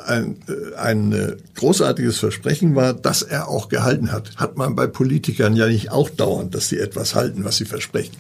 ein, 0.07 0.37
äh, 0.49 0.77
ein 0.77 1.13
äh, 1.13 1.37
großartiges 1.55 2.19
Versprechen 2.19 2.75
war, 2.75 2.93
das 2.93 3.23
er 3.23 3.49
auch 3.49 3.69
gehalten 3.69 4.13
hat. 4.13 4.37
Hat 4.37 4.57
man 4.57 4.75
bei 4.75 4.87
Politikern 4.87 5.55
ja 5.55 5.69
nicht 5.69 5.91
auch 5.91 6.11
dauernd, 6.11 6.55
dass 6.55 6.69
sie 6.69 6.79
etwas 6.79 7.15
halten, 7.15 7.45
was 7.45 7.57
sie 7.57 7.65
versprechen. 7.65 8.17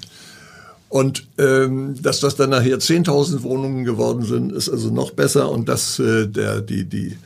Und 0.88 1.26
ähm, 1.38 1.94
dass 2.02 2.20
das 2.20 2.36
dann 2.36 2.50
nachher 2.50 2.78
10.000 2.78 3.42
Wohnungen 3.42 3.84
geworden 3.84 4.24
sind, 4.24 4.52
ist 4.52 4.68
also 4.68 4.90
noch 4.90 5.12
besser. 5.12 5.50
Und 5.50 5.68
dass 5.68 5.98
äh, 5.98 6.26
der, 6.28 6.60
die, 6.60 6.84
die, 6.84 7.16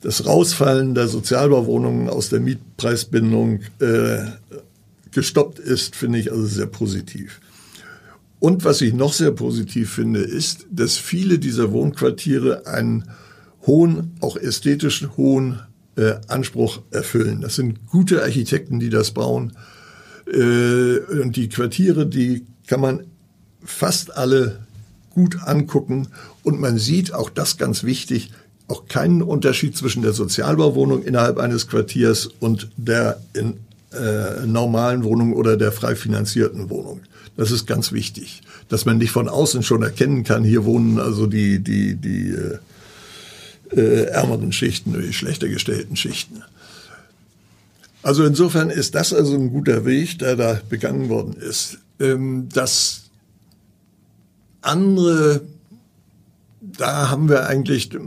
das 0.00 0.26
Rausfallen 0.26 0.94
der 0.94 1.08
Sozialbauwohnungen 1.08 2.08
aus 2.08 2.30
der 2.30 2.40
Mietpreisbindung 2.40 3.60
äh, 3.80 4.24
gestoppt 5.12 5.58
ist, 5.58 5.94
finde 5.94 6.18
ich 6.18 6.32
also 6.32 6.46
sehr 6.46 6.66
positiv. 6.66 7.40
Und 8.44 8.62
was 8.62 8.82
ich 8.82 8.92
noch 8.92 9.14
sehr 9.14 9.30
positiv 9.30 9.94
finde, 9.94 10.20
ist, 10.20 10.66
dass 10.70 10.98
viele 10.98 11.38
dieser 11.38 11.72
Wohnquartiere 11.72 12.66
einen 12.66 13.04
hohen, 13.66 14.18
auch 14.20 14.36
ästhetischen 14.36 15.16
hohen 15.16 15.60
äh, 15.96 16.16
Anspruch 16.28 16.82
erfüllen. 16.90 17.40
Das 17.40 17.54
sind 17.54 17.86
gute 17.86 18.22
Architekten, 18.22 18.80
die 18.80 18.90
das 18.90 19.12
bauen. 19.12 19.54
Äh, 20.30 20.98
und 21.22 21.36
die 21.36 21.48
Quartiere, 21.48 22.06
die 22.06 22.44
kann 22.66 22.82
man 22.82 23.04
fast 23.64 24.14
alle 24.14 24.58
gut 25.14 25.38
angucken 25.46 26.08
und 26.42 26.60
man 26.60 26.76
sieht, 26.76 27.14
auch 27.14 27.30
das 27.30 27.56
ganz 27.56 27.82
wichtig, 27.82 28.30
auch 28.68 28.88
keinen 28.88 29.22
Unterschied 29.22 29.74
zwischen 29.74 30.02
der 30.02 30.12
Sozialbauwohnung 30.12 31.02
innerhalb 31.02 31.38
eines 31.38 31.66
Quartiers 31.66 32.28
und 32.40 32.68
der 32.76 33.22
in 33.32 33.54
äh, 33.94 34.44
normalen 34.44 35.02
Wohnung 35.02 35.32
oder 35.32 35.56
der 35.56 35.72
frei 35.72 35.96
finanzierten 35.96 36.68
Wohnung. 36.68 37.00
Das 37.36 37.50
ist 37.50 37.66
ganz 37.66 37.92
wichtig, 37.92 38.42
dass 38.68 38.84
man 38.84 38.98
nicht 38.98 39.10
von 39.10 39.28
außen 39.28 39.62
schon 39.62 39.82
erkennen 39.82 40.22
kann, 40.22 40.44
hier 40.44 40.64
wohnen 40.64 41.00
also 41.00 41.26
die, 41.26 41.58
die, 41.58 41.96
die 41.96 42.28
äh, 42.28 42.58
äh, 43.76 44.04
ärmeren 44.06 44.52
Schichten, 44.52 44.92
die 45.00 45.12
schlechter 45.12 45.48
gestellten 45.48 45.96
Schichten. 45.96 46.42
Also 48.02 48.24
insofern 48.24 48.70
ist 48.70 48.94
das 48.94 49.12
also 49.12 49.34
ein 49.34 49.50
guter 49.50 49.84
Weg, 49.84 50.18
der 50.18 50.36
da 50.36 50.60
begangen 50.68 51.08
worden 51.08 51.34
ist. 51.40 51.78
Ähm, 51.98 52.48
das 52.52 53.04
andere, 54.60 55.40
da 56.60 57.10
haben 57.10 57.28
wir 57.28 57.46
eigentlich, 57.46 57.94
äh, 57.94 57.98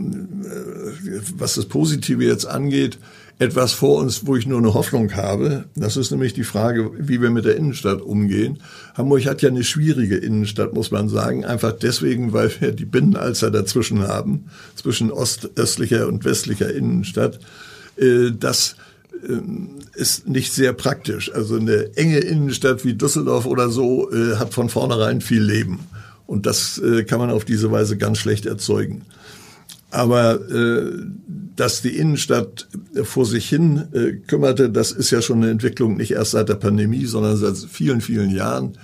was 1.36 1.56
das 1.56 1.66
Positive 1.66 2.24
jetzt 2.24 2.46
angeht, 2.46 2.98
etwas 3.40 3.74
vor 3.74 4.00
uns, 4.00 4.26
wo 4.26 4.36
ich 4.36 4.48
nur 4.48 4.58
eine 4.58 4.74
Hoffnung 4.74 5.14
habe. 5.16 5.66
Das 5.76 5.96
ist 5.96 6.10
nämlich 6.10 6.34
die 6.34 6.44
Frage, 6.44 6.92
wie 6.98 7.22
wir 7.22 7.30
mit 7.30 7.46
der 7.46 7.56
Innenstadt 7.56 8.02
umgehen. 8.02 8.60
Hamburg 8.96 9.26
hat 9.28 9.44
ja 9.44 9.50
eine 9.50 9.64
schwierige 9.64 10.18
Innenstadt, 10.18 10.74
muss 10.74 10.90
man 10.90 11.08
sagen. 11.08 11.46
Einfach 11.46 11.74
deswegen, 11.74 12.34
weil 12.34 12.52
wir 12.60 12.72
die 12.72 12.86
Binnenalzer 12.86 13.52
dazwischen 13.52 14.08
haben, 14.08 14.46
zwischen 14.76 15.12
ostöstlicher 15.12 16.08
und 16.08 16.26
westlicher 16.26 16.74
Innenstadt. 16.74 17.40
Äh, 17.98 18.32
das 18.38 18.76
ähm, 19.28 19.70
ist 19.94 20.28
nicht 20.28 20.52
sehr 20.52 20.74
praktisch. 20.74 21.32
Also 21.32 21.58
eine 21.58 21.96
enge 21.96 22.18
Innenstadt 22.18 22.86
wie 22.86 22.96
Düsseldorf 22.96 23.46
oder 23.46 23.70
so 23.70 24.12
äh, 24.12 24.38
hat 24.38 24.54
von 24.54 24.70
vornherein 24.70 25.22
viel 25.22 25.44
Leben. 25.44 25.80
Und 26.26 26.48
das 26.48 26.80
äh, 26.80 27.04
kann 27.04 27.20
man 27.20 27.30
auf 27.30 27.46
diese 27.46 27.72
Weise 27.72 27.98
ganz 27.98 28.18
schlecht 28.18 28.48
erzeugen. 28.48 29.04
Aber 29.90 30.42
äh, 30.50 30.92
dass 31.56 31.82
die 31.82 31.98
Innenstadt 31.98 32.68
vor 33.04 33.26
sich 33.26 33.48
hin 33.48 33.88
äh, 33.94 34.14
kümmerte, 34.28 34.70
das 34.70 34.92
ist 34.92 35.12
ja 35.12 35.22
schon 35.22 35.38
eine 35.38 35.52
Entwicklung 35.52 35.98
nicht 35.98 36.12
erst 36.12 36.32
seit 36.32 36.50
der 36.50 36.56
Pandemie, 36.56 37.06
sondern 37.06 37.38
seit 37.38 37.58
vielen, 37.58 38.02
vielen 38.02 38.30
Jahren. 38.30 38.78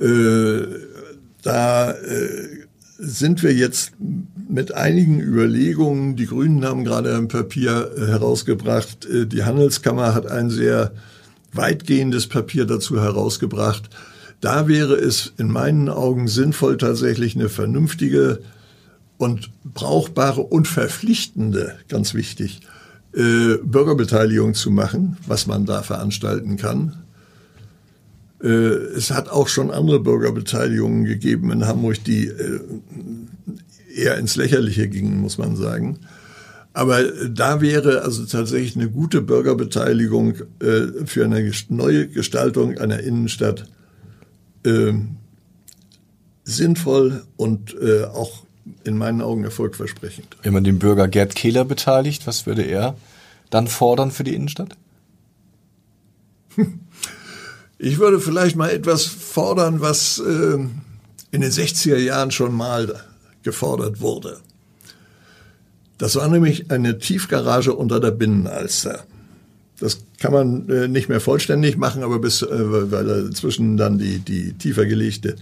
Äh, 0.00 0.66
da 1.42 1.90
äh, 1.92 2.66
sind 2.98 3.42
wir 3.42 3.54
jetzt 3.54 3.92
mit 4.48 4.74
einigen 4.74 5.20
Überlegungen, 5.20 6.16
die 6.16 6.26
Grünen 6.26 6.64
haben 6.64 6.84
gerade 6.84 7.16
ein 7.16 7.28
Papier 7.28 7.90
äh, 7.96 8.06
herausgebracht, 8.06 9.06
äh, 9.06 9.26
die 9.26 9.44
Handelskammer 9.44 10.14
hat 10.14 10.26
ein 10.26 10.50
sehr 10.50 10.92
weitgehendes 11.52 12.26
Papier 12.26 12.64
dazu 12.64 13.00
herausgebracht. 13.00 13.90
Da 14.40 14.68
wäre 14.68 14.94
es 14.94 15.32
in 15.36 15.50
meinen 15.50 15.88
Augen 15.88 16.28
sinnvoll, 16.28 16.76
tatsächlich 16.76 17.34
eine 17.34 17.48
vernünftige 17.48 18.40
und 19.18 19.50
brauchbare 19.64 20.40
und 20.40 20.66
verpflichtende, 20.66 21.76
ganz 21.88 22.14
wichtig, 22.14 22.60
äh, 23.14 23.56
Bürgerbeteiligung 23.62 24.54
zu 24.54 24.70
machen, 24.70 25.16
was 25.26 25.46
man 25.46 25.66
da 25.66 25.82
veranstalten 25.82 26.56
kann. 26.56 27.02
Äh, 28.42 28.48
es 28.48 29.10
hat 29.10 29.28
auch 29.28 29.48
schon 29.48 29.70
andere 29.70 30.00
Bürgerbeteiligungen 30.00 31.04
gegeben 31.04 31.50
in 31.50 31.66
Hamburg, 31.66 32.02
die 32.04 32.28
äh, 32.28 32.60
eher 33.94 34.18
ins 34.18 34.36
Lächerliche 34.36 34.88
gingen, 34.88 35.20
muss 35.20 35.36
man 35.36 35.56
sagen. 35.56 35.98
Aber 36.72 37.02
da 37.02 37.60
wäre 37.60 38.02
also 38.02 38.24
tatsächlich 38.24 38.76
eine 38.76 38.88
gute 38.88 39.20
Bürgerbeteiligung 39.20 40.34
äh, 40.60 41.04
für 41.06 41.24
eine 41.24 41.50
neue 41.70 42.06
Gestaltung 42.06 42.78
einer 42.78 43.00
Innenstadt 43.00 43.64
äh, 44.64 44.92
sinnvoll 46.44 47.24
und 47.36 47.74
äh, 47.80 48.04
auch 48.04 48.44
in 48.84 48.98
meinen 48.98 49.22
Augen 49.22 49.44
erfolgversprechend. 49.44 50.36
Wenn 50.42 50.52
man 50.52 50.64
den 50.64 50.78
Bürger 50.78 51.08
Gerd 51.08 51.34
Kehler 51.34 51.64
beteiligt, 51.64 52.26
was 52.26 52.46
würde 52.46 52.62
er 52.62 52.96
dann 53.50 53.66
fordern 53.66 54.10
für 54.10 54.24
die 54.24 54.34
Innenstadt? 54.34 54.76
Ich 57.80 58.00
würde 58.00 58.18
vielleicht 58.18 58.56
mal 58.56 58.70
etwas 58.70 59.04
fordern, 59.04 59.80
was 59.80 60.18
äh, 60.18 60.58
in 61.30 61.40
den 61.40 61.50
60er 61.52 61.96
Jahren 61.96 62.32
schon 62.32 62.52
mal 62.52 63.04
gefordert 63.44 64.00
wurde. 64.00 64.38
Das 65.96 66.16
war 66.16 66.28
nämlich 66.28 66.72
eine 66.72 66.98
Tiefgarage 66.98 67.74
unter 67.74 68.00
der 68.00 68.10
Binnenalster. 68.10 69.04
Das 69.80 70.00
kann 70.18 70.32
man 70.32 70.68
äh, 70.68 70.88
nicht 70.88 71.08
mehr 71.08 71.20
vollständig 71.20 71.76
machen, 71.76 72.02
aber 72.02 72.18
bis, 72.18 72.42
äh, 72.42 72.90
weil 72.90 73.28
dazwischen 73.28 73.76
dann 73.76 73.98
die, 73.98 74.18
die 74.18 74.54
tiefer 74.54 74.86
gelegte 74.86 75.36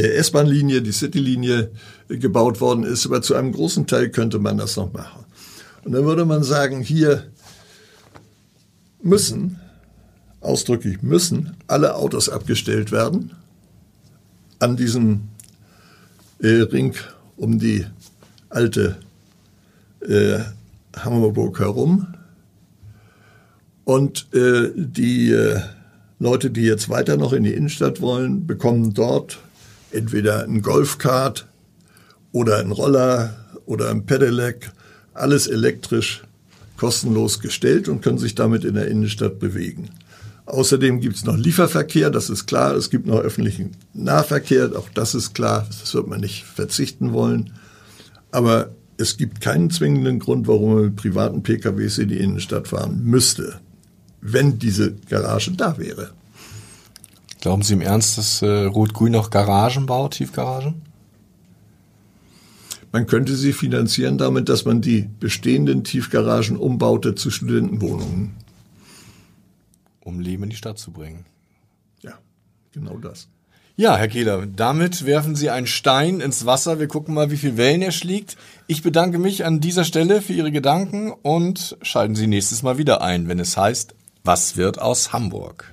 S-Bahn-Linie, 0.00 0.82
die 0.82 0.92
City-Linie 0.92 1.70
gebaut 2.08 2.60
worden 2.60 2.84
ist. 2.84 3.06
Aber 3.06 3.22
zu 3.22 3.34
einem 3.34 3.52
großen 3.52 3.86
Teil 3.86 4.10
könnte 4.10 4.38
man 4.38 4.56
das 4.56 4.76
noch 4.76 4.92
machen. 4.92 5.24
Und 5.84 5.92
dann 5.92 6.04
würde 6.04 6.24
man 6.24 6.42
sagen, 6.42 6.80
hier 6.80 7.24
müssen, 9.02 9.60
ausdrücklich 10.40 11.02
müssen, 11.02 11.56
alle 11.66 11.94
Autos 11.96 12.28
abgestellt 12.28 12.92
werden 12.92 13.32
an 14.58 14.76
diesem 14.76 15.28
äh, 16.40 16.48
Ring 16.48 16.94
um 17.36 17.58
die 17.58 17.84
alte 18.48 18.96
äh, 20.00 20.38
Hammerburg 20.96 21.58
herum. 21.58 22.14
Und 23.84 24.28
äh, 24.32 24.70
die 24.74 25.32
äh, 25.32 25.60
Leute, 26.20 26.50
die 26.50 26.62
jetzt 26.62 26.88
weiter 26.88 27.16
noch 27.16 27.32
in 27.32 27.42
die 27.42 27.54
Innenstadt 27.54 28.00
wollen, 28.00 28.46
bekommen 28.46 28.94
dort 28.94 29.40
entweder 29.92 30.44
ein 30.44 30.62
Golfkart 30.62 31.46
oder 32.32 32.58
ein 32.58 32.70
Roller 32.70 33.34
oder 33.66 33.90
ein 33.90 34.06
Pedelec, 34.06 34.70
alles 35.14 35.46
elektrisch 35.46 36.22
kostenlos 36.76 37.40
gestellt 37.40 37.88
und 37.88 38.02
können 38.02 38.18
sich 38.18 38.34
damit 38.34 38.64
in 38.64 38.74
der 38.74 38.88
Innenstadt 38.88 39.38
bewegen. 39.38 39.90
Außerdem 40.46 41.00
gibt 41.00 41.16
es 41.16 41.24
noch 41.24 41.36
Lieferverkehr, 41.36 42.10
das 42.10 42.28
ist 42.28 42.46
klar. 42.46 42.74
Es 42.74 42.90
gibt 42.90 43.06
noch 43.06 43.20
öffentlichen 43.20 43.72
Nahverkehr, 43.94 44.72
auch 44.76 44.88
das 44.92 45.14
ist 45.14 45.34
klar. 45.34 45.66
Das 45.68 45.94
wird 45.94 46.08
man 46.08 46.20
nicht 46.20 46.44
verzichten 46.44 47.12
wollen. 47.12 47.52
Aber 48.32 48.70
es 48.96 49.16
gibt 49.16 49.40
keinen 49.40 49.70
zwingenden 49.70 50.18
Grund, 50.18 50.48
warum 50.48 50.74
man 50.74 50.84
mit 50.86 50.96
privaten 50.96 51.42
PKWs 51.42 51.98
in 51.98 52.08
die 52.08 52.18
Innenstadt 52.18 52.68
fahren 52.68 53.02
müsste, 53.04 53.60
wenn 54.20 54.58
diese 54.58 54.94
Garage 55.08 55.52
da 55.52 55.78
wäre. 55.78 56.10
Glauben 57.42 57.62
Sie 57.62 57.72
im 57.72 57.80
Ernst, 57.80 58.18
dass 58.18 58.40
äh, 58.40 58.46
Rot-Grün 58.46 59.10
noch 59.10 59.30
Garagen 59.30 59.86
baut, 59.86 60.12
Tiefgaragen? 60.12 60.80
Man 62.92 63.08
könnte 63.08 63.34
sie 63.34 63.52
finanzieren 63.52 64.16
damit, 64.16 64.48
dass 64.48 64.64
man 64.64 64.80
die 64.80 65.10
bestehenden 65.18 65.82
Tiefgaragen 65.82 66.56
umbaute 66.56 67.16
zu 67.16 67.32
Studentenwohnungen. 67.32 68.36
Um 70.04 70.20
Leben 70.20 70.44
in 70.44 70.50
die 70.50 70.56
Stadt 70.56 70.78
zu 70.78 70.92
bringen. 70.92 71.24
Ja, 72.00 72.12
genau 72.70 72.96
das. 72.98 73.26
Ja, 73.74 73.96
Herr 73.96 74.06
Kehler, 74.06 74.46
damit 74.46 75.04
werfen 75.04 75.34
Sie 75.34 75.50
einen 75.50 75.66
Stein 75.66 76.20
ins 76.20 76.46
Wasser. 76.46 76.78
Wir 76.78 76.86
gucken 76.86 77.12
mal, 77.12 77.32
wie 77.32 77.36
viel 77.36 77.56
Wellen 77.56 77.82
er 77.82 77.90
schlägt. 77.90 78.36
Ich 78.68 78.84
bedanke 78.84 79.18
mich 79.18 79.44
an 79.44 79.58
dieser 79.58 79.82
Stelle 79.82 80.22
für 80.22 80.32
Ihre 80.32 80.52
Gedanken 80.52 81.10
und 81.10 81.76
schalten 81.82 82.14
Sie 82.14 82.28
nächstes 82.28 82.62
Mal 82.62 82.78
wieder 82.78 83.02
ein, 83.02 83.26
wenn 83.26 83.40
es 83.40 83.56
heißt, 83.56 83.96
was 84.22 84.56
wird 84.56 84.80
aus 84.80 85.12
Hamburg? 85.12 85.72